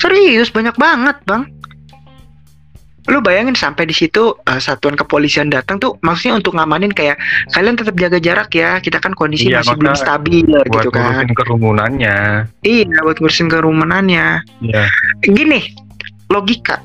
[0.00, 1.44] Serius banyak banget bang
[3.08, 7.16] lu bayangin sampai di situ eh, satuan kepolisian datang tuh maksudnya untuk ngamanin kayak
[7.50, 11.02] kalian tetap jaga jarak ya kita kan kondisi Iya, masih belum stabil Buat gitu kan
[11.10, 12.16] ngurusin kerumunannya.
[12.60, 14.26] Iya buat ngurusin kerumunannya
[14.62, 14.84] Iya.
[15.24, 15.74] Gini
[16.28, 16.78] Logika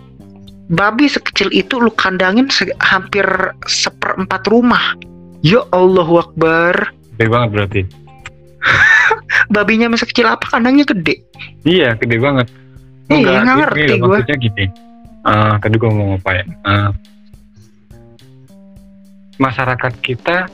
[0.66, 3.28] Babi sekecil itu lu kandangin se- hampir
[3.62, 4.98] seperempat rumah
[5.46, 7.82] Ya Allahu Akbar Gede banget berarti.
[9.54, 11.22] Babinya masih kecil apa kandangnya gede
[11.62, 12.50] Iya, gede banget.
[13.10, 14.08] Iya, nggak gini ngerti gua.
[14.10, 14.66] Maksudnya gini.
[15.26, 16.46] eh, tadi gue mau apa ya?
[16.46, 16.90] Eh,
[19.42, 20.46] masyarakat kita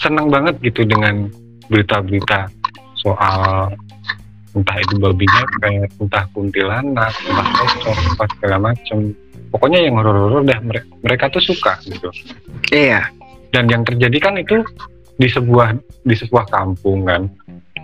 [0.00, 1.28] senang banget gitu dengan
[1.68, 2.48] berita-berita
[2.96, 3.68] soal
[4.56, 9.12] entah itu babi ngepet, entah kuntilanak, entah pocong, entah segala macem.
[9.52, 12.08] Pokoknya yang horor-horor dah mere- mereka tuh suka gitu.
[12.72, 13.04] Iya
[13.56, 14.60] dan yang terjadi kan itu
[15.16, 15.72] di sebuah
[16.04, 17.24] di sebuah kampung kan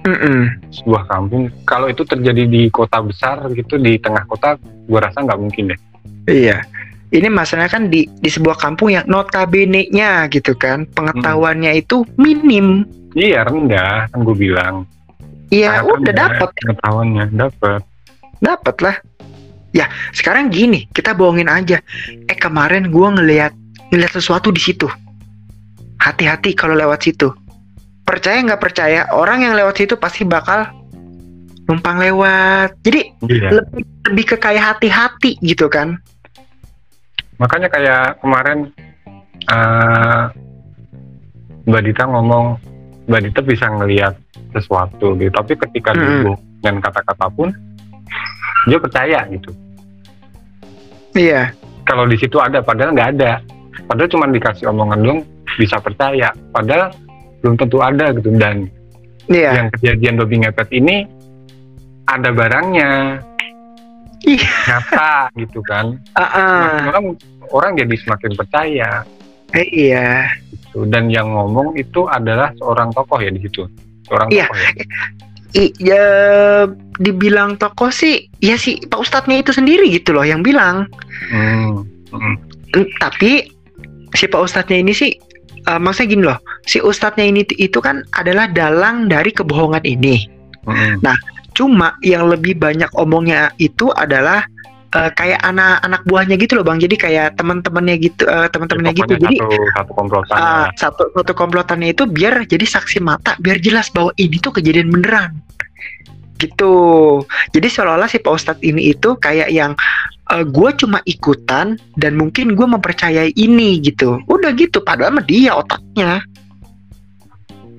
[0.02, 0.72] Mm-mm.
[0.74, 1.46] sebuah kampung.
[1.62, 4.58] Kalau itu terjadi di kota besar gitu di tengah kota,
[4.90, 5.80] gua rasa nggak mungkin deh.
[6.26, 6.62] Iya.
[7.12, 12.88] Ini masalahnya kan di di sebuah kampung yang notabene-nya gitu kan, pengetahuannya itu minim.
[13.12, 14.88] Iya rendah kan gue bilang.
[15.52, 17.80] Iya, Sangat udah dapat, pengetahuannya dapat.
[18.40, 18.96] dapat lah.
[19.76, 21.84] Ya, sekarang gini, kita bohongin aja.
[22.08, 23.52] Eh kemarin gua ngelihat
[23.92, 24.88] ngelihat sesuatu di situ.
[26.00, 27.28] Hati-hati kalau lewat situ.
[28.02, 30.66] Percaya nggak percaya, orang yang lewat situ pasti bakal
[31.70, 32.74] numpang lewat.
[32.82, 33.62] Jadi Iya.
[33.62, 35.96] lebih lebih ke kayak hati-hati gitu kan.
[37.38, 38.70] Makanya kayak kemarin
[39.50, 40.22] eh
[41.62, 42.58] Mbak Dita ngomong
[43.06, 44.14] Mbak Dita bisa ngelihat
[44.50, 46.02] sesuatu gitu, tapi ketika Mm-mm.
[46.26, 47.48] dibohong dengan kata-kata pun
[48.66, 49.50] dia percaya gitu.
[51.14, 51.50] Iya.
[51.82, 53.42] Kalau di situ ada, padahal nggak ada.
[53.90, 55.20] Padahal cuma dikasih omongan doang
[55.58, 56.30] bisa percaya.
[56.54, 56.94] Padahal
[57.42, 58.31] belum tentu ada gitu.
[58.33, 58.70] Dan
[59.26, 59.50] Iya.
[59.55, 60.96] yang kejadian babi ngepet ini
[62.07, 63.18] ada barangnya
[64.22, 64.55] Iya.
[64.70, 65.98] nyata gitu kan.
[66.14, 66.31] Ah.
[66.31, 67.07] Semakin orang
[67.50, 68.90] orang jadi semakin percaya.
[69.52, 70.31] Eh, iya.
[70.48, 70.88] gitu.
[70.88, 73.68] Dan yang ngomong itu adalah seorang tokoh ya di situ.
[74.09, 74.46] Seorang Iya.
[74.48, 74.72] tokoh ya.
[75.52, 76.05] I, ya
[76.96, 80.88] dibilang tokoh sih, ya sih Pak Ustadznya itu sendiri gitu loh yang bilang.
[81.28, 81.85] Hmm.
[82.09, 82.40] Hmm.
[82.72, 83.52] Mm, Tapi
[84.16, 85.12] si Pak Ustadznya ini sih,
[85.68, 90.27] eh, maksudnya gini loh, si Ustadznya ini itu kan adalah dalang dari kebohongan ini.
[90.66, 91.03] Hmm.
[91.53, 94.46] Cuma yang lebih banyak omongnya itu adalah
[94.92, 96.79] eh, kayak anak-anak buahnya gitu loh bang.
[96.81, 99.14] Jadi kayak teman-temannya gitu, eh, teman-temannya gitu.
[99.18, 99.37] Jadi
[99.77, 100.33] satu satu.
[100.33, 104.88] Ah, satu satu komplotannya itu biar jadi saksi mata biar jelas bahwa ini tuh kejadian
[104.88, 105.42] beneran
[106.42, 106.74] gitu
[107.55, 109.78] jadi seolah-olah si Pak Ustadz ini itu kayak yang
[110.33, 116.18] gue cuma ikutan dan mungkin gue mempercayai ini gitu udah gitu padahal mah dia otaknya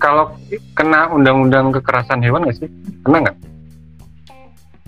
[0.02, 0.36] Kalau
[0.76, 2.68] kena undang-undang kekerasan hewan nggak sih?
[3.06, 3.36] Kena nggak?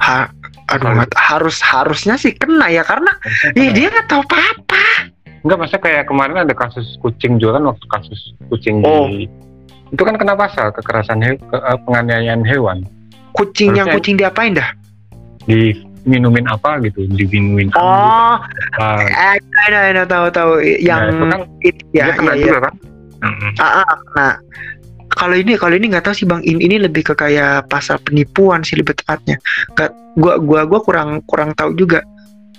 [0.02, 0.28] ha,
[0.70, 3.10] aduh harus harusnya sih kena ya karena
[3.56, 5.10] ya dia nggak tahu apa-apa
[5.46, 9.06] Enggak, maksudnya kayak kemarin ada kasus kucing juga kan waktu kasus kucing Oh.
[9.06, 9.30] di
[9.94, 12.82] itu kan kena pasal kekerasan he, ke, eh, penganiayaan hewan
[13.36, 14.68] kucing yang Harusnya- kucing diapain dah?
[15.46, 18.36] Diminumin apa gitu diminumin anggur, oh
[18.78, 19.04] apa.
[19.04, 19.36] eh,
[19.70, 20.52] enak enak tahu tahu.
[20.58, 22.44] Nah, yang itu kan itu ya kena ya, ya.
[22.48, 22.74] juga kan?
[23.16, 23.50] Mm-mm.
[23.58, 24.32] Ah, ah, nah
[25.16, 26.42] kalau ini kalau ini nggak tahu sih bang.
[26.42, 29.38] Ini, ini lebih ke kayak pasal penipuan sih lebih tepatnya.
[29.78, 32.02] Nggak gua gua gua kurang kurang tahu juga.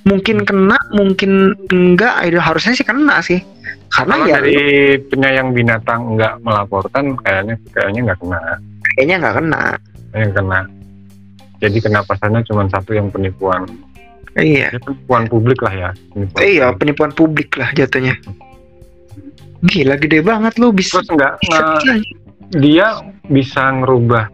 [0.08, 3.44] Mungkin kena mungkin enggak itu harusnya sih kena sih.
[3.92, 4.60] Karena kalau ya dari
[5.12, 8.40] penyayang binatang nggak melaporkan kayaknya kayaknya nggak kena.
[8.96, 9.64] Kayaknya nggak kena
[10.12, 10.60] kayaknya kena.
[11.58, 13.66] Jadi kena pasalnya cuma satu yang penipuan.
[14.38, 14.70] Iya.
[14.70, 16.78] Ya, penipuan publik lah ya penipuan iya publik.
[16.78, 18.14] penipuan publik lah jatuhnya.
[19.66, 22.06] Gila gede banget lu bisa terus nggak bisa nggak-
[22.62, 22.88] dia
[23.28, 24.30] bisa ngerubah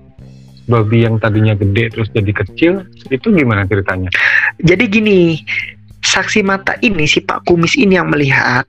[0.67, 2.73] babi yang tadinya gede terus jadi kecil
[3.07, 4.11] itu gimana ceritanya?
[4.59, 5.39] Jadi gini,
[6.03, 8.67] saksi mata ini si Pak Kumis ini yang melihat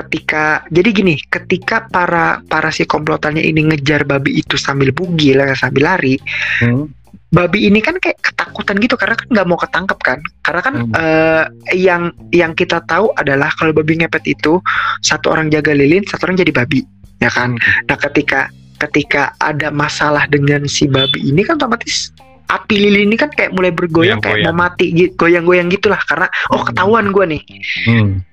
[0.00, 5.92] ketika jadi gini, ketika para para si komplotannya ini ngejar babi itu sambil bugil sambil
[5.92, 6.16] lari,
[6.64, 6.88] hmm?
[7.30, 10.92] babi ini kan kayak ketakutan gitu karena kan nggak mau ketangkep kan, karena kan Hmm.
[10.96, 11.44] eh,
[11.76, 14.58] yang yang kita tahu adalah kalau babi ngepet itu
[15.04, 16.80] satu orang jaga lilin, satu orang jadi babi,
[17.20, 17.54] ya kan.
[17.86, 18.48] Nah ketika
[18.80, 22.08] ketika ada masalah dengan si babi ini kan otomatis
[22.50, 26.60] api lilin ini kan kayak mulai bergoyang kayak mau mati gitu, goyang-goyang gitulah karena oh
[26.60, 26.66] Hmm.
[26.66, 27.42] ketahuan gua nih.
[27.86, 28.26] Hmm.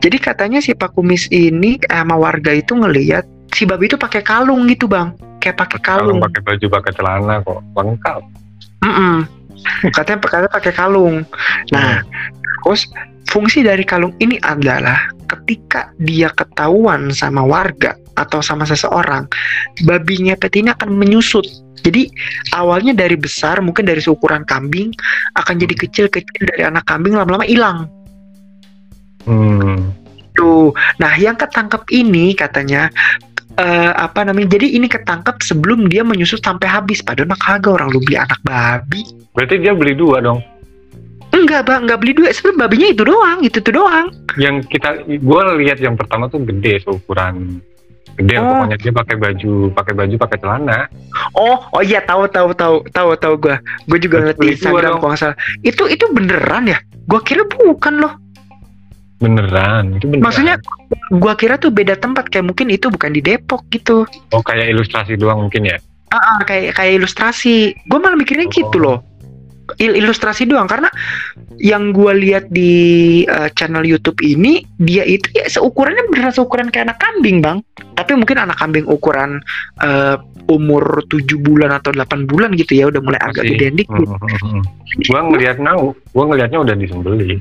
[0.00, 4.64] Jadi katanya si Pak Kumis ini sama warga itu ngelihat si babi itu pakai kalung
[4.66, 6.18] gitu bang, kayak pakai kalung.
[6.24, 8.20] pakai baju pakai celana kok lengkap
[8.82, 9.16] Mm-mm.
[9.94, 11.22] Katanya katanya pakai kalung.
[11.70, 12.02] Nah,
[12.66, 12.90] terus
[13.30, 14.98] fungsi dari kalung ini adalah
[15.30, 19.30] ketika dia ketahuan sama warga atau sama seseorang,
[19.86, 21.46] babi ngepet ini akan menyusut.
[21.80, 22.12] Jadi
[22.52, 24.92] awalnya dari besar, mungkin dari seukuran kambing,
[25.34, 27.88] akan jadi kecil-kecil dari anak kambing lama-lama hilang.
[29.24, 30.04] hmm.
[30.32, 30.72] Tuh.
[30.96, 32.88] Nah, yang ketangkep ini katanya
[33.60, 34.56] eh, apa namanya?
[34.56, 37.04] Jadi ini ketangkep sebelum dia menyusut sampai habis.
[37.04, 39.04] Padahal mah kagak orang lu beli anak babi.
[39.32, 40.40] berarti dia beli dua dong
[41.32, 42.28] Enggak, Bang, enggak beli dua.
[42.28, 44.06] Sebenarnya babinya itu doang, itu tuh doang.
[44.40, 47.60] yang kita gue lihat yang pertama tuh gede seukuran
[48.12, 48.44] gede Oh.
[48.44, 50.78] pokoknya dia pakai baju pakai baju pakai celana
[51.32, 53.56] Oh, oh iya tahu tahu tahu tahu tahu gua.
[53.88, 55.36] Gua juga ngeliat di itu, Instagram kalau salah.
[55.60, 56.78] Itu itu beneran ya?
[57.08, 58.14] Gua kira bukan loh.
[59.16, 60.54] beneran itu beneran Maksudnya
[61.14, 64.02] gua kira tuh beda tempat kayak mungkin itu bukan di Depok gitu.
[64.28, 65.78] oh kayak ilustrasi doang mungkin ya
[66.12, 67.72] Ah, ah, kayak kayak ilustrasi.
[67.88, 68.52] Gua malah mikirnya Oh.
[68.52, 68.98] gitu loh.
[69.78, 70.90] Il- ilustrasi doang karena
[71.56, 72.72] yang gua lihat di
[73.24, 77.58] uh, channel YouTube ini dia itu ya seukurannya beneran seukuran kayak anak kambing bang
[77.94, 79.38] tapi mungkin anak kambing ukuran
[79.78, 83.52] uh, umur 7 bulan atau 8 bulan gitu ya udah mulai agak Masih.
[83.54, 84.62] gede dikit Hmm, hmm, hmm.
[85.08, 87.40] Gua ngelihat nau, gua ngelihatnya udah disembelih.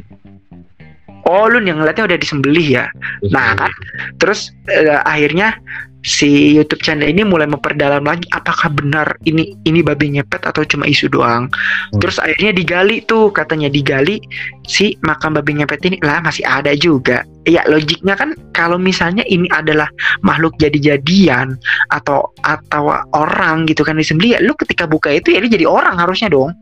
[1.24, 2.86] oh lu yang ngeliatnya udah disembelih ya
[3.30, 3.72] Nah, kan.
[4.18, 5.54] terus eh, akhirnya
[6.02, 10.90] si YouTube channel ini mulai memperdalam lagi apakah benar ini ini babi ngepet atau cuma
[10.90, 11.48] isu doang.
[11.48, 12.00] Hmm.
[12.02, 14.18] Terus akhirnya digali tuh katanya digali
[14.66, 17.22] si makam babi ngepet ini lah masih ada juga.
[17.46, 19.90] Ya logiknya kan kalau misalnya ini adalah
[20.26, 21.58] makhluk jadi-jadian
[21.94, 26.30] atau atau orang gitu kan disembelih ya lu ketika buka itu ya jadi orang harusnya
[26.30, 26.54] dong.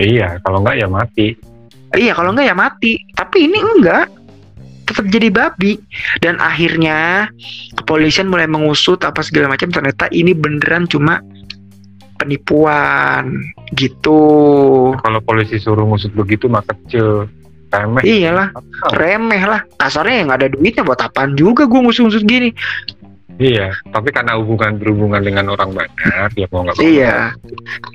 [0.00, 1.28] Iya, kalau enggak ya mati.
[1.92, 2.92] Iya kalau enggak ya mati.
[3.12, 4.06] Tapi ini enggak
[4.90, 5.78] tetap jadi babi
[6.18, 7.30] dan akhirnya
[7.78, 11.22] kepolisian mulai mengusut apa segala macam ternyata ini beneran cuma
[12.18, 13.32] penipuan
[13.78, 14.20] gitu.
[15.00, 17.30] Kalau polisi suruh ngusut begitu mah kecil.
[17.70, 18.02] Remeh.
[18.02, 18.50] Iyalah
[18.98, 22.50] remeh lah kasarnya yang ada duitnya buat apaan juga gue ngusut-ngusut gini.
[23.40, 26.84] Iya, tapi karena hubungan berhubungan dengan orang banyak, ya mau nggak mau.
[26.84, 27.16] Iya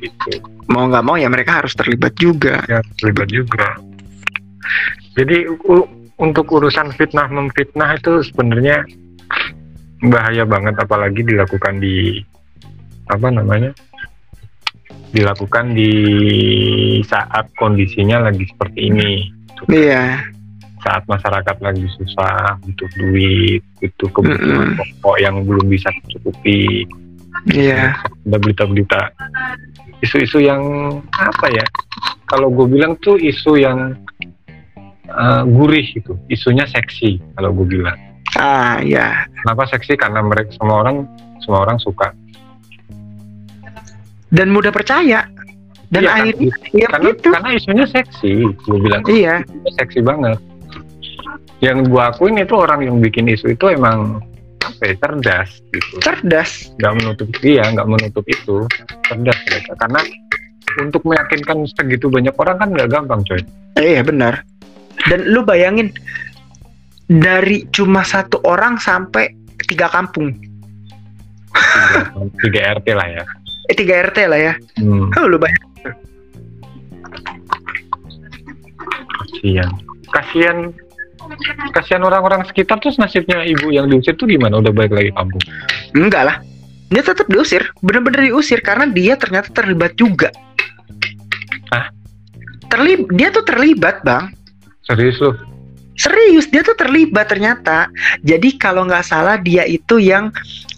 [0.02, 0.42] Gitu.
[0.74, 2.66] mau nggak mau ya mereka harus terlibat juga.
[2.66, 3.78] Ya, terlibat juga.
[5.14, 5.46] Jadi
[6.22, 8.86] untuk urusan fitnah memfitnah itu sebenarnya
[10.06, 12.24] bahaya banget, apalagi dilakukan di
[13.12, 13.72] apa namanya?
[15.16, 15.92] Dilakukan di
[17.08, 19.12] saat kondisinya lagi seperti ini.
[19.72, 20.36] Iya
[20.86, 24.78] saat masyarakat lagi susah, butuh duit, butuh kebutuhan Mm-mm.
[25.02, 26.86] pokok yang belum bisa dicukupi.
[27.50, 27.98] iya
[28.30, 29.02] Ada berita-berita
[30.06, 30.62] isu-isu yang
[31.18, 31.66] apa ya?
[32.30, 33.98] Kalau gue bilang tuh isu yang
[35.16, 37.96] uh, gurih gitu, isunya seksi kalau gue bilang.
[38.36, 39.96] ah iya Kenapa seksi?
[39.96, 41.08] Karena mereka semua orang
[41.40, 42.12] semua orang suka.
[44.30, 45.24] dan mudah percaya
[45.88, 46.18] dan Iya, kan?
[46.20, 47.28] akhirnya ya karena gitu.
[47.32, 49.36] karena isunya seksi, gue bilang Iya
[49.80, 50.38] seksi banget.
[51.64, 54.20] Yang gue akuin itu orang yang bikin isu itu emang
[54.60, 55.96] apa ya, cerdas gitu.
[56.02, 56.74] cerdas.
[56.76, 58.66] nggak menutup iya nggak menutup itu
[59.06, 60.02] cerdas mereka karena
[60.82, 63.40] untuk meyakinkan segitu banyak orang kan nggak gampang coy
[63.78, 64.42] Iya benar.
[65.06, 65.94] Dan lu bayangin
[67.06, 69.30] dari cuma satu orang sampai
[69.66, 70.34] tiga kampung,
[71.54, 72.02] tiga,
[72.42, 73.24] tiga RT lah ya
[73.66, 74.54] eh tiga RT lah ya.
[74.78, 75.66] hmm, Oh, lu bayangin.
[79.26, 79.70] kasihan
[80.10, 80.58] kasihan
[81.72, 85.42] kasihan orang-orang sekitar terus nasibnya ibu yang diusir tuh gimana udah balik lagi kampung
[85.94, 86.38] Enggak lah.
[86.86, 90.30] Dia tetap diusir, bener-bener diusir karena dia ternyata terlibat juga.
[91.72, 91.90] Hah?
[92.68, 94.30] Terlib dia tuh terlibat, Bang.
[94.88, 95.34] Serius lu
[95.96, 97.88] Serius, dia tuh terlibat ternyata.
[98.20, 100.28] Jadi kalau nggak salah dia itu yang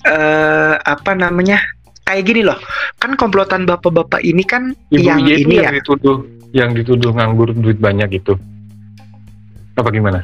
[0.05, 1.57] eh apa namanya?
[2.05, 2.61] Kayak gini loh.
[3.01, 5.81] Kan komplotan bapak-bapak ini kan ibu yang itu ini yang ya.
[5.81, 6.21] dituduh
[6.55, 8.39] yang dituduh nganggur duit banyak gitu
[9.77, 10.23] apa gimana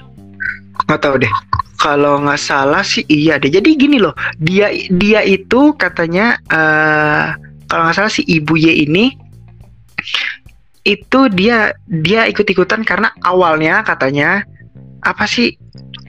[0.90, 1.34] nggak tahu deh
[1.78, 7.26] kalau nggak salah sih iya deh jadi gini loh dia dia itu katanya eh
[7.68, 9.14] kalau nggak salah si ibu Y ini
[10.84, 14.44] itu dia dia ikut ikutan karena awalnya katanya
[15.04, 15.56] apa sih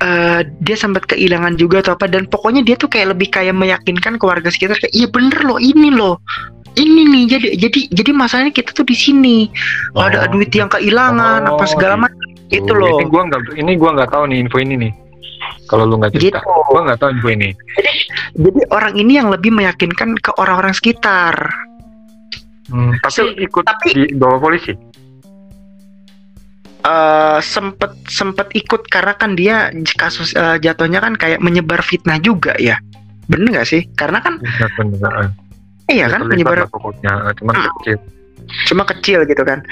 [0.03, 4.19] eh dia sempat kehilangan juga atau apa dan pokoknya dia tuh kayak lebih kayak meyakinkan
[4.19, 6.19] ke warga sekitar kayak iya bener loh ini loh
[6.75, 9.47] ini nih jadi jadi jadi masalahnya kita tuh di sini
[9.95, 10.35] ada Oh.
[10.35, 12.19] duit yang kehilangan apa Oh, segala macam
[12.51, 14.93] itu loh ini gua nggak ini gua nggak tahu nih info ini nih
[15.71, 16.51] kalau lu nggak cerita Gitu.
[16.75, 17.51] gua nggak tahu info ini
[18.35, 21.35] Jadi orang ini yang lebih meyakinkan ke orang-orang sekitar.
[22.65, 24.73] Hmm, tapi ikut tapi- di bawah polisi
[26.85, 32.53] eh sempet sempet ikut karena kan dia kasus eh, jatuhnya kan kayak menyebar fitnah juga
[32.61, 32.77] ya.
[33.25, 33.89] Bener nggak sih?
[33.97, 35.13] Karena kan Benar, benar.
[35.89, 37.69] iya kan menyebar pokoknya cuman Hmm.
[37.81, 37.97] kecil
[38.69, 39.65] cuma kecil gitu kan.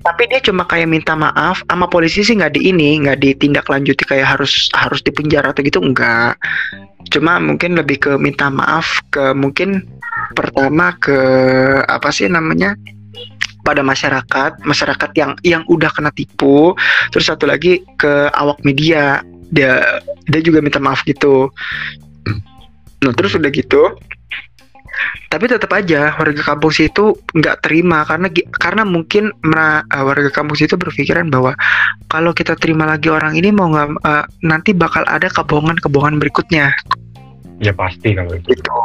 [0.00, 4.24] Tapi dia cuma kayak minta maaf sama polisi sih nggak di ini nggak ditindaklanjuti kayak
[4.32, 6.40] harus harus dipenjara atau gitu enggak.
[7.08, 9.84] Cuma mungkin lebih ke minta maaf ke mungkin
[10.36, 11.18] pertama ke
[11.88, 12.76] apa sih namanya
[13.64, 16.76] pada masyarakat masyarakat yang yang udah kena tipu.
[17.12, 19.24] Terus satu lagi ke awak media.
[19.48, 21.48] Dia dia juga minta maaf gitu.
[23.00, 23.96] Nah terus udah gitu
[25.28, 30.56] tapi tetap aja warga kampung situ nggak terima karena karena mungkin mera- eh, warga kampung
[30.56, 31.52] situ berpikiran bahwa
[32.08, 36.72] kalau kita terima lagi orang ini mau nggak eh, nanti bakal ada kebohongan-kebohongan berikutnya.
[37.60, 38.56] Ya pasti kalau itu.
[38.56, 38.78] Gitu.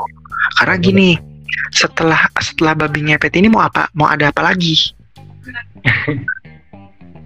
[0.59, 1.09] Karena gini
[1.71, 3.87] setelah setelah babi ngepet ini mau apa?
[3.95, 4.75] Mau ada apa lagi?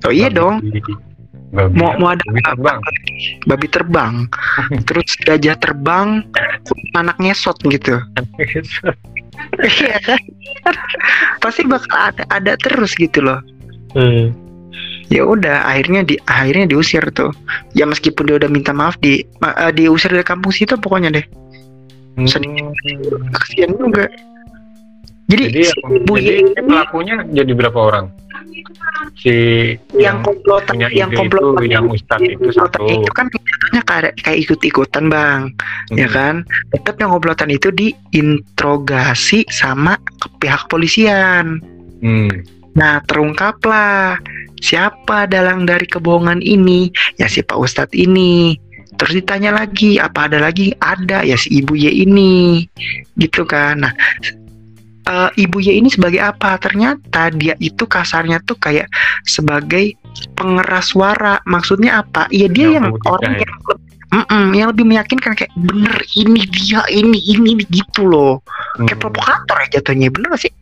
[0.05, 0.61] Oh iya dong
[1.47, 2.79] Babi, mau mau ada babi terbang.
[3.47, 4.13] babi terbang
[4.87, 6.27] terus gajah terbang
[6.93, 7.95] anak ngesot gitu
[9.57, 10.19] Iya kan?
[11.43, 13.39] pasti bakal ada ada terus gitu loh
[13.95, 14.35] Hmm.
[15.07, 17.31] ya udah akhirnya di akhirnya diusir tuh
[17.71, 21.25] ya meskipun dia udah minta maaf di eh, diusir dari kampung situ pokoknya deh
[22.27, 22.67] Sedih.
[23.31, 24.11] kasihan juga
[25.27, 28.05] jadi, Jadi, si ibu jadi ini pelakunya jadi berapa orang?
[29.19, 29.35] Si
[29.97, 32.85] yang punya yang ide komplotan itu, yang ustadz itu komplotan satu.
[32.87, 33.25] itu kan
[33.87, 35.41] kayak kayak ikut-ikutan bang
[35.93, 36.15] ya Hmm.
[36.15, 36.35] kan
[36.73, 39.99] tetap yang komplotan itu diinterogasi sama
[40.39, 41.59] pihak polisian
[41.97, 42.29] Hmm.
[42.77, 44.21] Nah, terungkaplah
[44.61, 46.93] siapa dalang dari kebohongan ini.
[47.17, 48.53] Ya si Pak Ustadz ini.
[49.01, 50.77] Terus ditanya lagi, apa ada lagi?
[50.77, 52.69] Ada, ya si Ibu Y ini.
[53.17, 53.81] Gitu kan.
[53.81, 53.93] Nah,
[55.07, 56.59] eh, Ibu Y ini sebagai apa?
[56.59, 58.91] Ternyata dia itu kasarnya tuh kayak
[59.23, 59.95] sebagai
[60.33, 61.39] pengeras suara.
[61.43, 62.27] Maksudnya apa?
[62.27, 63.41] Iya dia yang Yang orang ya?
[63.47, 68.39] yang le- Mm-mm, yang lebih meyakinkan kayak bener ini dia ini ini gitu loh
[68.79, 69.03] kayak Hmm.
[69.03, 70.53] provokator ya jatuhnya bener gak sih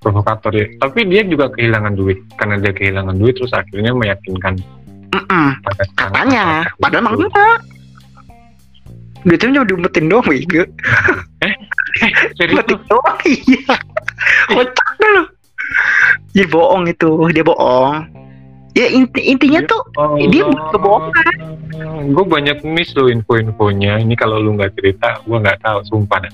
[0.00, 0.64] provokator ya.
[0.80, 4.56] Tapi dia juga kehilangan duit karena dia kehilangan duit terus akhirnya meyakinkan
[5.12, 5.48] Mm-mm.
[5.94, 7.28] katanya padahal itu.
[7.28, 7.56] enggak
[9.24, 10.62] Duitnya cuma diumpetin doang Wiga
[12.34, 13.74] Serius Umpetin doang iya
[14.48, 15.22] Kocak dah lu
[16.30, 18.04] Jadi bohong itu Dia bohong
[18.74, 19.70] Ya inti, intinya Iya.
[19.70, 21.34] tuh Oh, dia kebohongan.
[22.10, 24.02] Gue banyak miss loh info-infonya.
[24.02, 25.78] Ini kalau lu nggak cerita, gue nggak tahu.
[25.86, 26.32] Sumpah dah.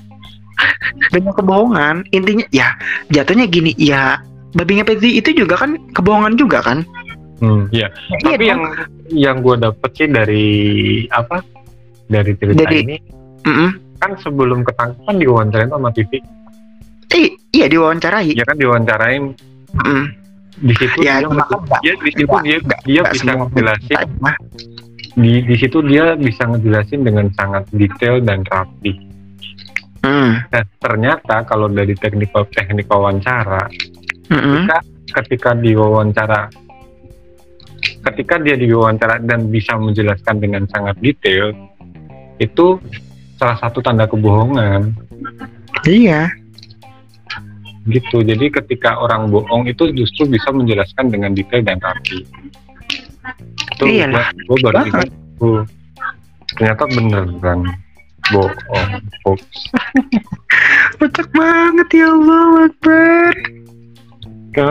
[1.11, 2.73] banyak kebohongan Intinya ya
[3.09, 6.81] jatuhnya gini Ya babi ngepet itu juga kan kebohongan juga kan
[7.41, 7.89] Hmm, iya.
[8.21, 8.49] Iya Tapi dong.
[8.49, 8.63] yang
[9.11, 10.49] yang gue dapet sih dari
[11.09, 11.41] apa?
[12.11, 12.97] Dari cerita Dari- ini
[13.47, 13.71] Mm-mm.
[14.03, 16.19] kan sebelum ketangkep kan diwawancarain sama TV.
[17.11, 19.35] Eh, iya diwawancarai Ya kan diwawancarain
[19.71, 20.05] Mm.
[20.61, 23.33] di situ Ya, dia, cuma kan nggak- dia di situ dia nggak- dia nggak bisa
[23.33, 23.99] ngejelasin
[25.11, 28.93] di di situ dia bisa ngejelasin dengan sangat detail dan rapi.
[30.03, 30.33] Mm.
[30.51, 33.71] Nah, ternyata kalau dari teknik teknik wawancara,
[34.27, 34.67] Mm-mm.
[34.67, 34.79] ketika
[35.11, 36.43] ketika diwawancara
[38.01, 41.53] ketika dia diwawancara dan bisa menjelaskan dengan sangat detail,
[42.41, 42.81] itu
[43.37, 44.97] salah satu tanda kebohongan
[45.87, 46.41] Iya
[47.89, 48.21] gitu.
[48.21, 52.29] Jadi ketika orang bohong itu justru bisa menjelaskan dengan detail dan rapi.
[53.77, 55.09] Itu Iyalah, gue baru ingat,
[55.41, 55.63] oh,
[56.53, 57.61] ternyata bener kan
[58.31, 58.91] bohong,
[59.25, 59.43] hoax.
[61.01, 63.33] Kocak banget ya Allah Akbar
[64.53, 64.71] Ke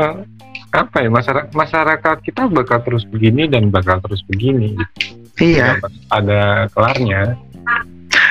[0.70, 4.78] apa ya masyarakat masyarakat kita bakal terus begini dan bakal terus begini.
[4.78, 5.18] gitu.
[5.40, 5.82] Iya
[6.14, 7.34] Ada kelarnya.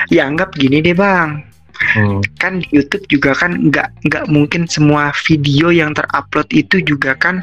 [0.09, 1.49] Ya anggap gini deh bang.
[1.79, 2.19] Hmm.
[2.43, 7.39] kan di YouTube juga kan nggak nggak mungkin semua video yang terupload itu juga kan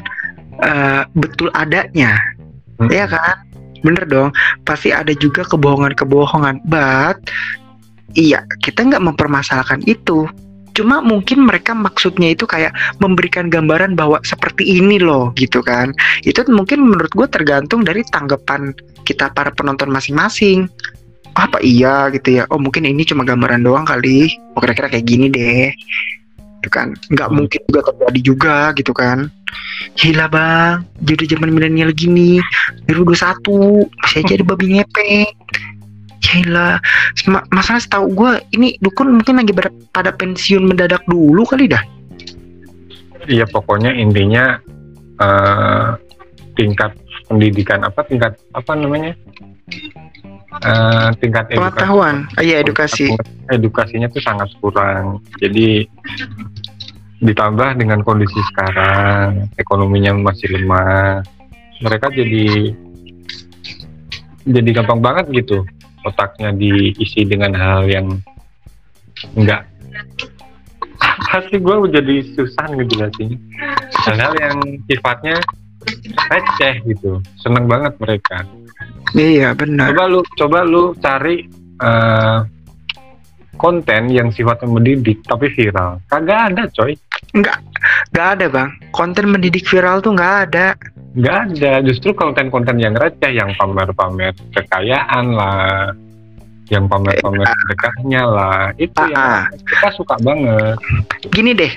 [0.61, 2.13] eh, betul adanya.
[2.77, 2.89] Hmm.
[2.93, 3.41] ya kan?
[3.81, 4.29] Bener dong.
[4.61, 6.61] Pasti ada juga kebohongan-kebohongan.
[6.69, 7.17] But
[8.13, 10.29] iya kita nggak mempermasalahkan itu.
[10.77, 12.69] Cuma mungkin mereka maksudnya itu kayak
[13.01, 15.89] memberikan gambaran bahwa seperti ini loh gitu kan.
[16.21, 20.69] Itu mungkin menurut gue tergantung dari tanggapan kita para penonton masing-masing
[21.37, 22.43] apa iya gitu ya?
[22.49, 24.25] Oh mungkin ini cuma gambaran doang kali.
[24.57, 25.69] Oh kira-kira kayak gini deh.
[26.59, 26.97] Itu kan.
[27.13, 27.37] Nggak Hmm.
[27.37, 29.29] mungkin juga terjadi juga gitu kan.
[29.93, 30.81] Gila bang.
[31.05, 32.41] Jadi zaman milenial gini.
[32.89, 35.29] 2021 masih aja ada babi ngepet
[36.17, 36.81] gila.
[37.29, 39.53] Ma- masalah setahu gue ini dukun mungkin lagi
[39.93, 41.85] pada pensiun mendadak dulu kali dah.
[43.27, 44.57] Iya pokoknya intinya
[45.19, 45.87] eh,
[46.57, 46.97] tingkat
[47.27, 49.13] pendidikan apa tingkat apa namanya
[50.57, 51.59] Eh, tingkat edukasi.
[51.59, 52.15] Pengetahuan?
[52.33, 53.13] Ah, iya edukasi.
[53.51, 55.21] Edukasinya tuh sangat kurang.
[55.37, 55.85] Jadi
[57.17, 61.25] ditambah dengan kondisi sekarang ekonominya masih lemah
[61.81, 62.77] mereka jadi
[64.45, 65.65] jadi gampang banget gitu
[66.05, 68.21] otaknya diisi dengan hal yang
[69.33, 69.65] enggak
[71.27, 73.35] pasti gue jadi susah ngejelasin.
[74.05, 75.41] Hal-hal yang sifatnya
[76.29, 78.45] receh gitu seneng banget mereka
[79.17, 79.91] iya benar.
[79.91, 81.43] Coba lu coba lu cari
[81.81, 82.39] eh,
[83.57, 85.99] konten yang sifatnya mendidik tapi viral.
[86.07, 86.93] Kagak ada coy.
[87.33, 87.57] Nggak
[88.13, 88.69] nggak ada bang.
[88.93, 90.77] Konten mendidik viral tuh nggak ada.
[91.17, 91.73] Nggak ada.
[91.81, 95.91] Justru konten-konten yang receh yang pamer-pamer kekayaan lah.
[96.69, 98.61] Yang pamer-pamer sedekahnya lah.
[98.77, 99.43] Itu Ah, yang ah.
[99.65, 100.77] kita suka banget.
[101.33, 101.73] Gini deh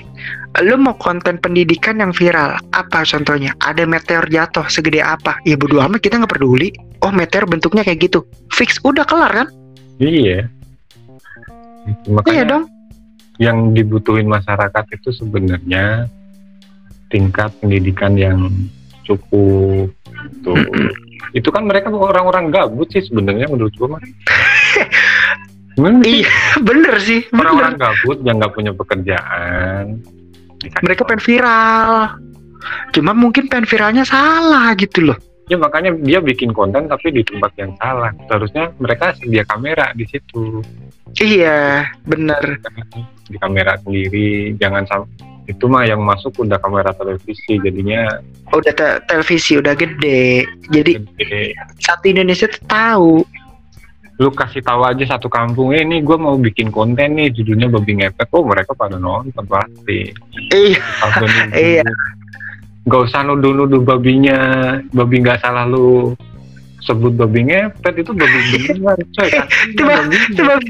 [0.59, 3.55] lu mau konten pendidikan yang viral apa contohnya?
[3.63, 5.39] Ada meteor jatuh segede apa?
[5.47, 6.75] Ya bodo amat kita nggak peduli.
[6.99, 8.27] Oh meteor bentuknya kayak gitu.
[8.51, 9.47] Fix udah kelar kan?
[10.03, 10.51] Iya.
[11.87, 12.63] Iya makanya dong.
[13.41, 16.05] yang dibutuhin masyarakat itu sebenarnya
[17.09, 18.53] tingkat pendidikan yang
[19.07, 19.89] cukup
[20.45, 20.61] tuh.
[21.33, 24.03] Itu kan mereka orang-orang gabut sih sebenarnya menurut gua mah
[26.05, 26.29] iya
[26.61, 27.25] bener sih.
[27.33, 30.05] Orang-orang gabut yang nggak punya pekerjaan
[30.81, 31.09] mereka tahu.
[31.09, 31.91] pengen viral.
[32.93, 35.17] Cuma mungkin pengen viralnya salah gitu loh.
[35.49, 38.13] Ya makanya dia bikin konten tapi di tempat yang salah.
[38.29, 40.63] Seharusnya mereka sedia kamera di situ.
[41.19, 42.61] Iya bener
[43.27, 44.55] di kamera sendiri.
[44.55, 45.01] Jangan sam
[45.49, 48.21] itu mah yang masuk udah kamera televisi jadinya
[48.53, 50.47] udah te- televisi udah gede.
[50.71, 51.51] Jadi gede.
[51.83, 53.13] satu Indonesia tuh tahu
[54.21, 57.97] lu kasih tahu aja satu kampung eh ini gue mau bikin konten nih judulnya babi
[57.97, 58.29] ngepet.
[58.29, 60.13] Oh mereka pada nonton pasti.
[60.53, 60.77] Iya.
[61.57, 61.85] Iya.
[62.85, 64.37] Gak usah nuduh-nuduh babinya,
[64.89, 66.17] babi nggak salah lu
[66.81, 69.29] sebut babi ngepet itu babi beneran coy.
[69.73, 70.69] Itu ba- itu babi,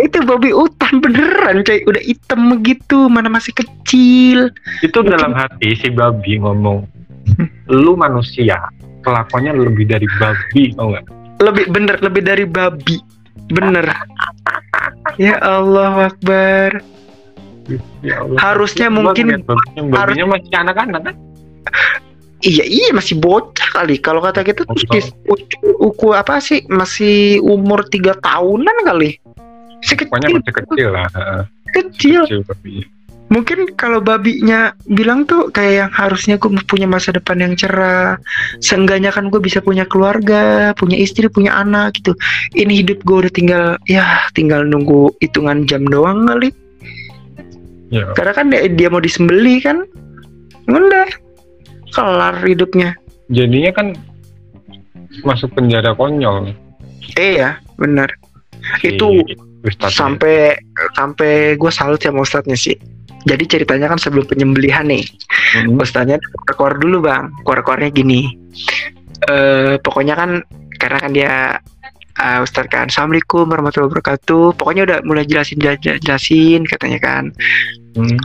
[0.00, 1.78] itu babi hutan beneran coy.
[1.84, 4.52] Udah hitam gitu mana masih kecil.
[4.80, 6.84] Itu dalam hati si babi ngomong
[7.84, 8.56] lu manusia
[9.04, 11.04] kelakuannya lebih dari babi oh enggak
[11.40, 12.96] lebih bener lebih dari babi.
[13.46, 13.86] Bener.
[15.20, 16.82] Ya Allah Akbar.
[18.02, 18.38] Ya Allah.
[18.38, 21.16] Harusnya mungkin- babinya, babinya masih anak-anak kan?
[22.44, 23.96] Iya iya masih bocah kali.
[23.96, 24.92] Kalau kata kita tuh Bocah.
[24.92, 26.68] masih uku, uku apa sih?
[26.68, 29.16] Masih umur tiga tahunan kali.
[29.80, 31.08] Si kecil masih kecil lah
[31.72, 32.22] kecil.
[32.28, 32.44] Kecil
[33.26, 38.18] mungkin kalau babinya bilang tuh kayak yang harusnya gue punya masa depan yang cerah.
[38.62, 42.14] Seenggaknya kan gue bisa punya keluarga punya istri punya anak gitu.
[42.54, 46.50] Ini hidup gue udah tinggal ya tinggal nunggu hitungan jam doang kali.
[47.90, 48.10] Ya.
[48.18, 49.86] Karena kan dia, dia mau disembeli kan?
[50.66, 51.06] Udah
[51.94, 52.98] kelar hidupnya.
[53.30, 53.86] Jadinya kan
[55.22, 56.50] masuk penjara konyol.
[57.14, 58.10] Eh ya bener
[58.80, 59.22] si itu
[59.62, 59.94] Ustadznya.
[59.94, 60.36] sampai
[60.94, 62.76] sampai gue salut sama ustadznya sih
[63.26, 65.02] jadi ceritanya kan sebelum penyembelihan nih.
[65.66, 65.82] Mm-mm.
[65.82, 67.34] Ustaznya keluar dulu bang.
[67.42, 68.30] Keluar-keluarnya gini.
[69.26, 70.30] Eh pokoknya kan
[70.78, 71.32] karena kan dia
[72.22, 74.54] uh, Ustadz kan Assalamualaikum warahmatullahi wabarakatuh.
[74.54, 77.24] Pokoknya udah mulai jelasin jelasin, katanya kan.
[77.98, 78.16] Hmm.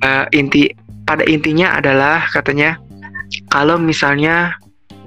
[0.00, 0.72] Eh, inti
[1.04, 2.80] pada intinya adalah katanya
[3.52, 4.56] kalau misalnya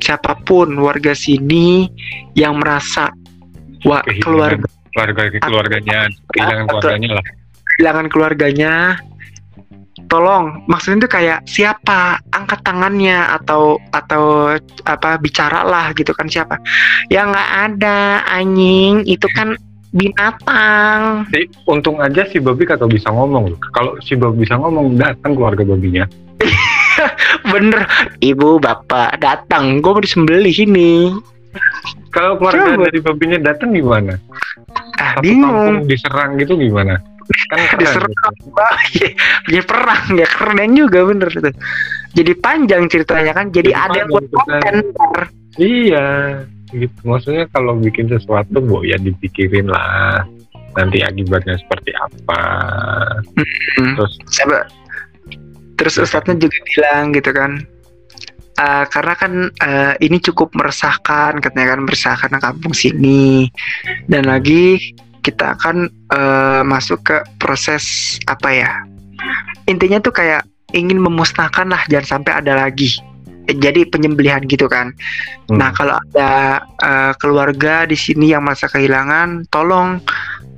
[0.04, 1.88] siapa pun warga sini
[2.36, 3.10] yang merasa
[3.88, 6.00] wah Kehilangan keluarga keluarga keluarganya
[6.36, 7.26] kehilangan keluarganya lah.
[7.74, 8.74] kehilangan keluarganya
[10.14, 14.54] tolong maksudnya itu kayak siapa angkat tangannya atau atau
[14.86, 16.62] apa bicaralah gitu kan siapa
[17.10, 19.58] ya nggak ada anjing itu kan
[19.94, 23.54] binatang Si, untung aja si babi kagak bisa ngomong.
[23.78, 26.10] Kalau si babi bisa ngomong datang keluarga babinya.
[27.54, 27.86] bener
[28.20, 31.14] ibu bapak datang gue mau disembelih ini
[32.10, 32.90] Kalau keluarga Coba.
[32.90, 34.18] dari babinya datang gimana?
[34.98, 36.98] ah Satu bingung diserang gitu gimana?
[37.52, 38.12] Kan Diserang.
[38.12, 38.52] gitu.
[38.54, 39.10] Wah, iya,
[39.50, 41.52] ya perang ya keren juga bener itu
[42.14, 44.74] jadi panjang ceritanya kan jadi, Jadi ada yang buat konten.
[45.58, 46.08] Iya,
[46.70, 47.00] gitu.
[47.06, 50.22] Maksudnya kalau bikin sesuatu, bu ya dipikirin lah.
[50.78, 52.42] Nanti akibatnya seperti apa.
[53.78, 53.94] Hmm.
[53.98, 54.60] Terus Coba.
[55.74, 57.52] Terus ustadznya juga bilang gitu kan.
[58.54, 63.50] "Eh, karena kan eh, ini cukup meresahkan katanya kan meresahkan kampung sini
[64.06, 64.94] dan lagi
[65.24, 68.72] kita akan eh, masuk ke proses apa ya?
[69.66, 70.44] Intinya tuh kayak
[70.76, 72.92] ingin memusnahkan lah jangan sampai ada lagi.
[73.48, 74.96] Eh, jadi penyembelihan gitu kan.
[75.48, 80.00] Hmm, Nah, kalau ada eh, keluarga di sini yang merasa kehilangan, tolong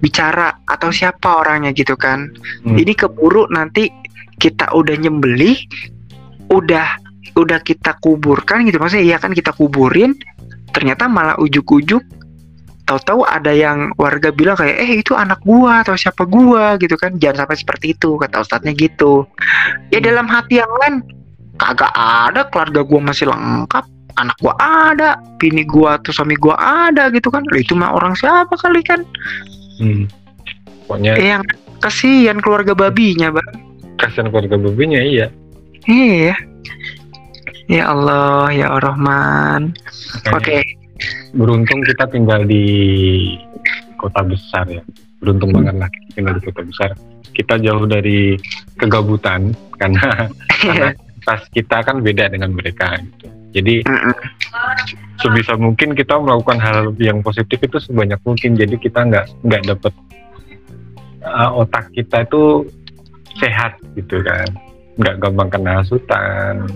[0.04, 2.30] bicara atau siapa orangnya gitu kan.
[2.66, 2.78] Hmm.
[2.78, 3.90] Ini keburu nanti
[4.38, 5.58] kita udah nyembelih,
[6.52, 6.88] udah
[7.36, 8.78] udah kita kuburkan gitu.
[8.78, 10.14] Maksudnya iya kan kita kuburin,
[10.72, 12.04] ternyata malah ujuk-ujuk
[12.86, 17.18] tahu-tahu ada yang warga bilang kayak eh itu anak gua atau siapa gua gitu kan.
[17.18, 19.26] Jangan sampai seperti itu kata ustadznya gitu.
[19.90, 20.06] Ya Hmm.
[20.06, 20.96] dalam hati yang lain
[21.58, 26.56] kagak ada keluarga gua masih lengkap anak gua ada bini gua atau suami gua
[26.88, 27.42] ada gitu kan.
[27.58, 29.02] Itu mah orang siapa kali kan?
[29.82, 30.06] Hmm.
[30.86, 31.44] Pokoknya eh, yang
[31.82, 33.52] kasihan keluarga babinya bang.
[33.98, 35.28] Kasihan keluarga babinya iya.
[35.90, 36.38] iya.
[37.66, 39.74] Ya Allah ya Ar-Rahman.
[40.30, 40.85] Makanya oke
[41.36, 42.66] Beruntung kita tinggal di
[44.00, 44.84] kota besar ya.
[45.20, 46.90] Beruntung banget lah tinggal di kota besar.
[47.36, 48.40] Kita jauh dari
[48.80, 50.90] kegabutan karena karena
[51.26, 53.28] pas kita kan beda dengan mereka gitu.
[53.56, 53.88] Jadi
[55.20, 58.56] sebisa mungkin kita melakukan hal yang positif itu sebanyak mungkin.
[58.56, 59.94] Jadi kita nggak nggak dapet
[61.24, 62.68] uh, otak kita itu
[63.40, 64.48] sehat gitu kan.
[64.96, 66.68] Nggak gampang kena hasutan.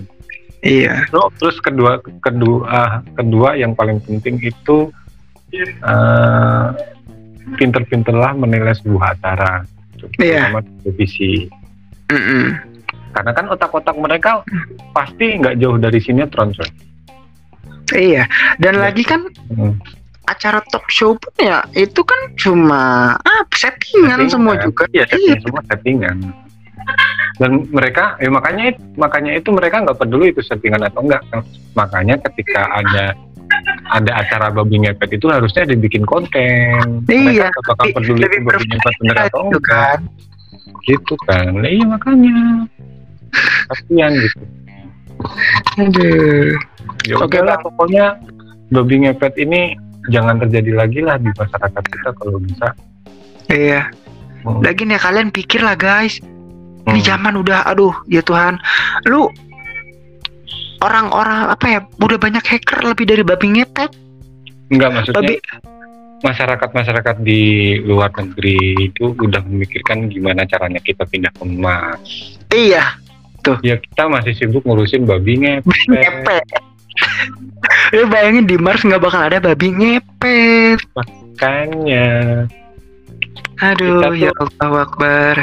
[0.60, 4.92] Iya No, terus kedua kedua kedua yang paling penting itu
[5.82, 6.66] uh,
[7.56, 9.66] pinter-pinterlah menilai sebuah acara,
[10.16, 10.52] Iya.
[10.52, 11.50] terutama televisi.
[12.08, 12.44] Mm-mm.
[13.10, 14.46] Karena kan otak-otak mereka
[14.92, 16.70] pasti nggak jauh dari sinetron, coy.
[17.90, 18.22] iya
[18.62, 18.80] dan Ya.
[18.86, 19.74] lagi kan Hmm.
[20.22, 22.82] acara talk show pun ya itu kan cuma
[23.18, 24.30] ah settingan Settingan.
[24.30, 26.16] semua juga Iya, settingan, semua settingan.
[27.40, 31.24] Dan mereka ya makanya makanya itu mereka nggak peduli itu settingan atau enggak
[31.72, 33.16] makanya ketika ada
[33.90, 38.94] ada acara babi ngepet itu harusnya dibikin konten Iya, mereka bakal peduli itu babi ngepet
[39.00, 40.00] bener atau gitu enggak kan.
[40.84, 42.36] gitu kan nah, iya makanya
[43.72, 44.42] kasihan gitu
[45.80, 46.56] Aduh.
[47.08, 47.64] ya Oke udahlah lah.
[47.64, 48.04] pokoknya
[48.68, 49.74] babi ngepet ini
[50.08, 52.68] jangan terjadi lagi lah di masyarakat kita kalau bisa
[53.50, 53.90] Iya.
[54.46, 54.62] Hmm.
[54.62, 56.22] Lagi nih kalian pikir lah guys.
[56.82, 57.06] Ini Hmm.
[57.06, 58.56] zaman udah aduh ya Tuhan.
[59.04, 59.28] Lu
[60.80, 63.90] orang-orang apa ya udah banyak hacker lebih dari babi ngepet.
[64.70, 65.34] enggak maksudnya Babi
[66.20, 67.42] masyarakat-masyarakat di
[67.80, 71.98] luar negeri itu udah memikirkan gimana caranya kita pindah ke emas.
[72.48, 72.94] iya
[73.64, 75.88] Ya kita masih sibuk ngurusin babi ngepet.
[75.88, 76.44] ngepet.
[77.94, 80.78] Lu bayangin di Mars nggak bakal ada babi ngepet.
[80.92, 82.46] Makanya
[83.58, 85.36] Aduh tuh- ya Allah Akbar.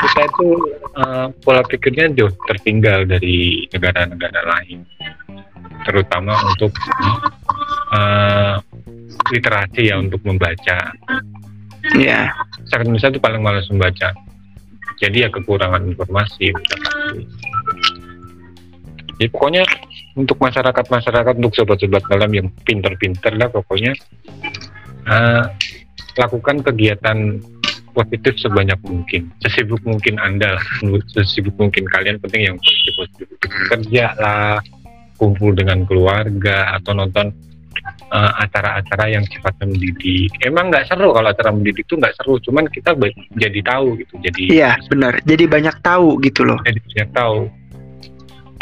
[0.00, 0.48] Kita itu
[0.96, 4.84] eh, pola pikirnya jauh tertinggal dari negara-negara lain,
[5.84, 6.72] terutama untuk
[7.92, 8.54] eh,
[9.30, 10.96] literasi ya untuk membaca.
[11.96, 12.32] Iya.
[12.64, 14.08] Masyarakat Indonesia itu paling malas membaca.
[15.00, 16.52] Jadi ya kekurangan informasi.
[19.16, 19.64] Jadi pokoknya
[20.16, 23.92] untuk masyarakat-masyarakat untuk sobat-sobat dalam yang pinter-pinter lah pokoknya
[25.08, 25.44] eh,
[26.16, 27.40] lakukan kegiatan
[27.92, 29.30] positif sebanyak mungkin.
[29.42, 30.64] Sesibuk mungkin anda lah.
[31.12, 33.26] Sesibuk mungkin kalian penting yang positif positif.
[33.70, 34.58] Kerja lah
[35.20, 37.28] kumpul dengan keluarga atau nonton
[38.08, 40.32] eh, acara-acara yang sifatnya mendidik.
[40.40, 42.96] Emang nggak seru kalau acara mendidik itu nggak seru cuman kita
[43.36, 45.20] jadi tahu gitu jadi Iya benar.
[45.28, 46.58] Jadi banyak tahu gitu loh.
[46.64, 47.38] jadi banyak tahu.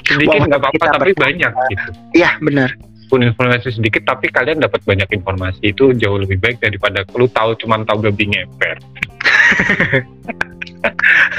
[0.08, 1.88] Sedikit nggak apa-apa tapi ber- banyak gitu.
[2.18, 2.72] Iya benar.
[3.08, 5.72] pun informasi sedikit tapi kalian dapat banyak informasi.
[5.72, 8.84] Itu jauh lebih baik daripada lu tahu cuman tahu babi ngepet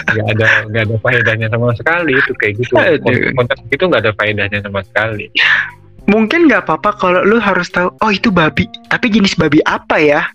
[0.09, 2.73] nggak ada nggak ada faedahnya sama sekali itu kayak gitu
[3.33, 5.27] konten itu nggak ada faedahnya sama sekali
[6.09, 7.93] Mungkin nggak apa-apa kalau lu harus tahu.
[8.01, 8.65] Oh itu babi.
[8.89, 10.25] Tapi jenis babi apa ya?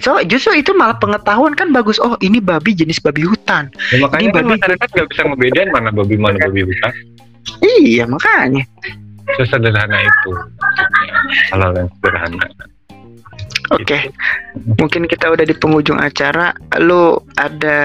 [0.00, 2.00] So, justru itu malah pengetahuan kan bagus.
[2.00, 3.68] Oh ini babi jenis babi hutan.
[3.92, 6.92] ya, makanya Ini kan babi- masyarakat nggak bisa ngebedain mana babi mana babi hutan
[7.60, 8.64] Iya makanya.
[9.36, 10.30] sesederhana itu
[11.52, 12.44] hal-hal yang sederhana
[13.68, 14.08] Oke,
[14.80, 16.56] mungkin kita udah di penghujung acara.
[16.80, 17.78] Lu ada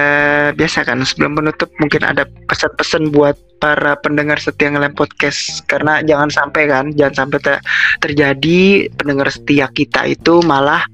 [0.56, 6.32] biasa kan sebelum menutup mungkin ada pesan-pesan buat para pendengar setia ngelem podcast karena jangan
[6.32, 7.62] sampai kan, jangan sampai ter-
[8.00, 10.88] terjadi pendengar setia kita itu malah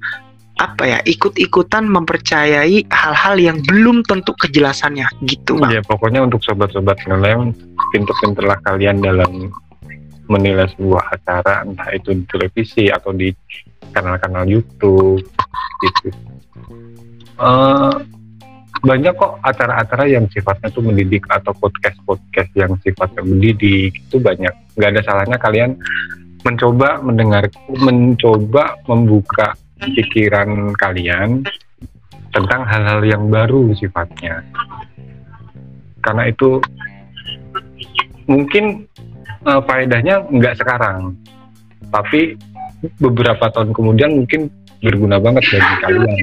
[0.60, 5.80] apa ya ikut-ikutan mempercayai hal-hal yang belum tentu kejelasannya gitu bang.
[5.80, 7.56] ya pokoknya untuk sobat-sobat ngelem
[7.96, 9.48] pinter-pinterlah kalian dalam
[10.28, 13.32] menilai sebuah acara entah itu di televisi atau di
[13.90, 15.22] kanal-kanal YouTube
[15.82, 16.08] gitu.
[17.40, 17.94] Eh,
[18.80, 24.52] banyak kok acara-acara yang sifatnya tuh mendidik atau podcast-podcast yang sifatnya mendidik itu banyak.
[24.76, 25.76] Nggak ada salahnya kalian
[26.40, 31.44] mencoba mendengar mencoba membuka pikiran kalian
[32.32, 34.40] tentang hal-hal yang baru sifatnya.
[36.00, 36.60] Karena itu
[38.24, 38.88] mungkin
[39.44, 41.16] eh, faedahnya nggak sekarang
[41.90, 42.38] tapi
[43.00, 44.48] beberapa tahun kemudian mungkin
[44.80, 46.20] berguna banget bagi kalian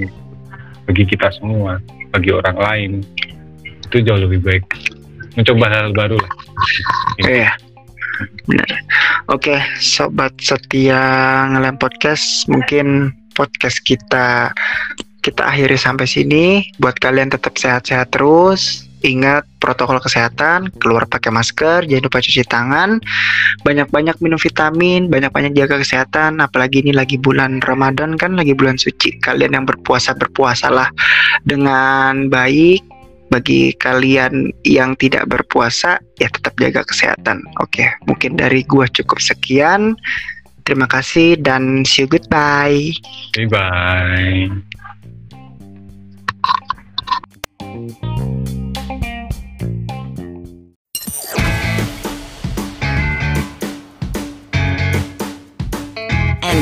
[0.89, 1.77] bagi kita semua
[2.15, 2.91] bagi orang lain
[3.61, 4.65] itu jauh lebih baik
[5.37, 6.31] mencoba hal baru lah
[7.21, 7.53] Iya.
[8.49, 8.69] Benar.
[9.29, 10.97] Oke, sobat setia
[11.53, 14.49] ngelem podcast, mungkin podcast kita
[15.21, 16.45] kita akhiri sampai sini.
[16.81, 18.86] Buat kalian tetap sehat-sehat terus.
[19.05, 22.89] Ingat protokol kesehatan, keluar pakai masker, jangan lupa cuci tangan,
[23.61, 29.21] banyak-banyak minum vitamin, banyak-banyak jaga kesehatan, apalagi ini lagi bulan Ramadan kan, lagi bulan suci.
[29.21, 30.89] Kalian yang berpuasa berpuasalah
[31.45, 32.81] dengan baik,
[33.27, 37.43] bagi kalian yang tidak berpuasa ya tetap jaga kesehatan.
[37.59, 39.95] Oke, mungkin dari gua cukup sekian.
[40.63, 42.91] Terima kasih dan see you goodbye.
[43.31, 44.51] bye bye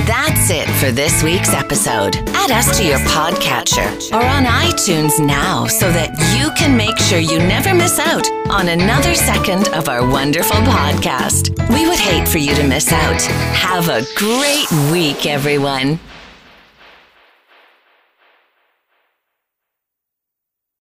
[0.05, 2.15] that's it for this week's episode.
[2.29, 7.19] Add us to your podcatcher or on iTunes now so that you can make sure
[7.19, 11.49] you never miss out on another second of our wonderful podcast.
[11.73, 13.21] We would hate for you to miss out.
[13.21, 15.99] Have a great week, everyone.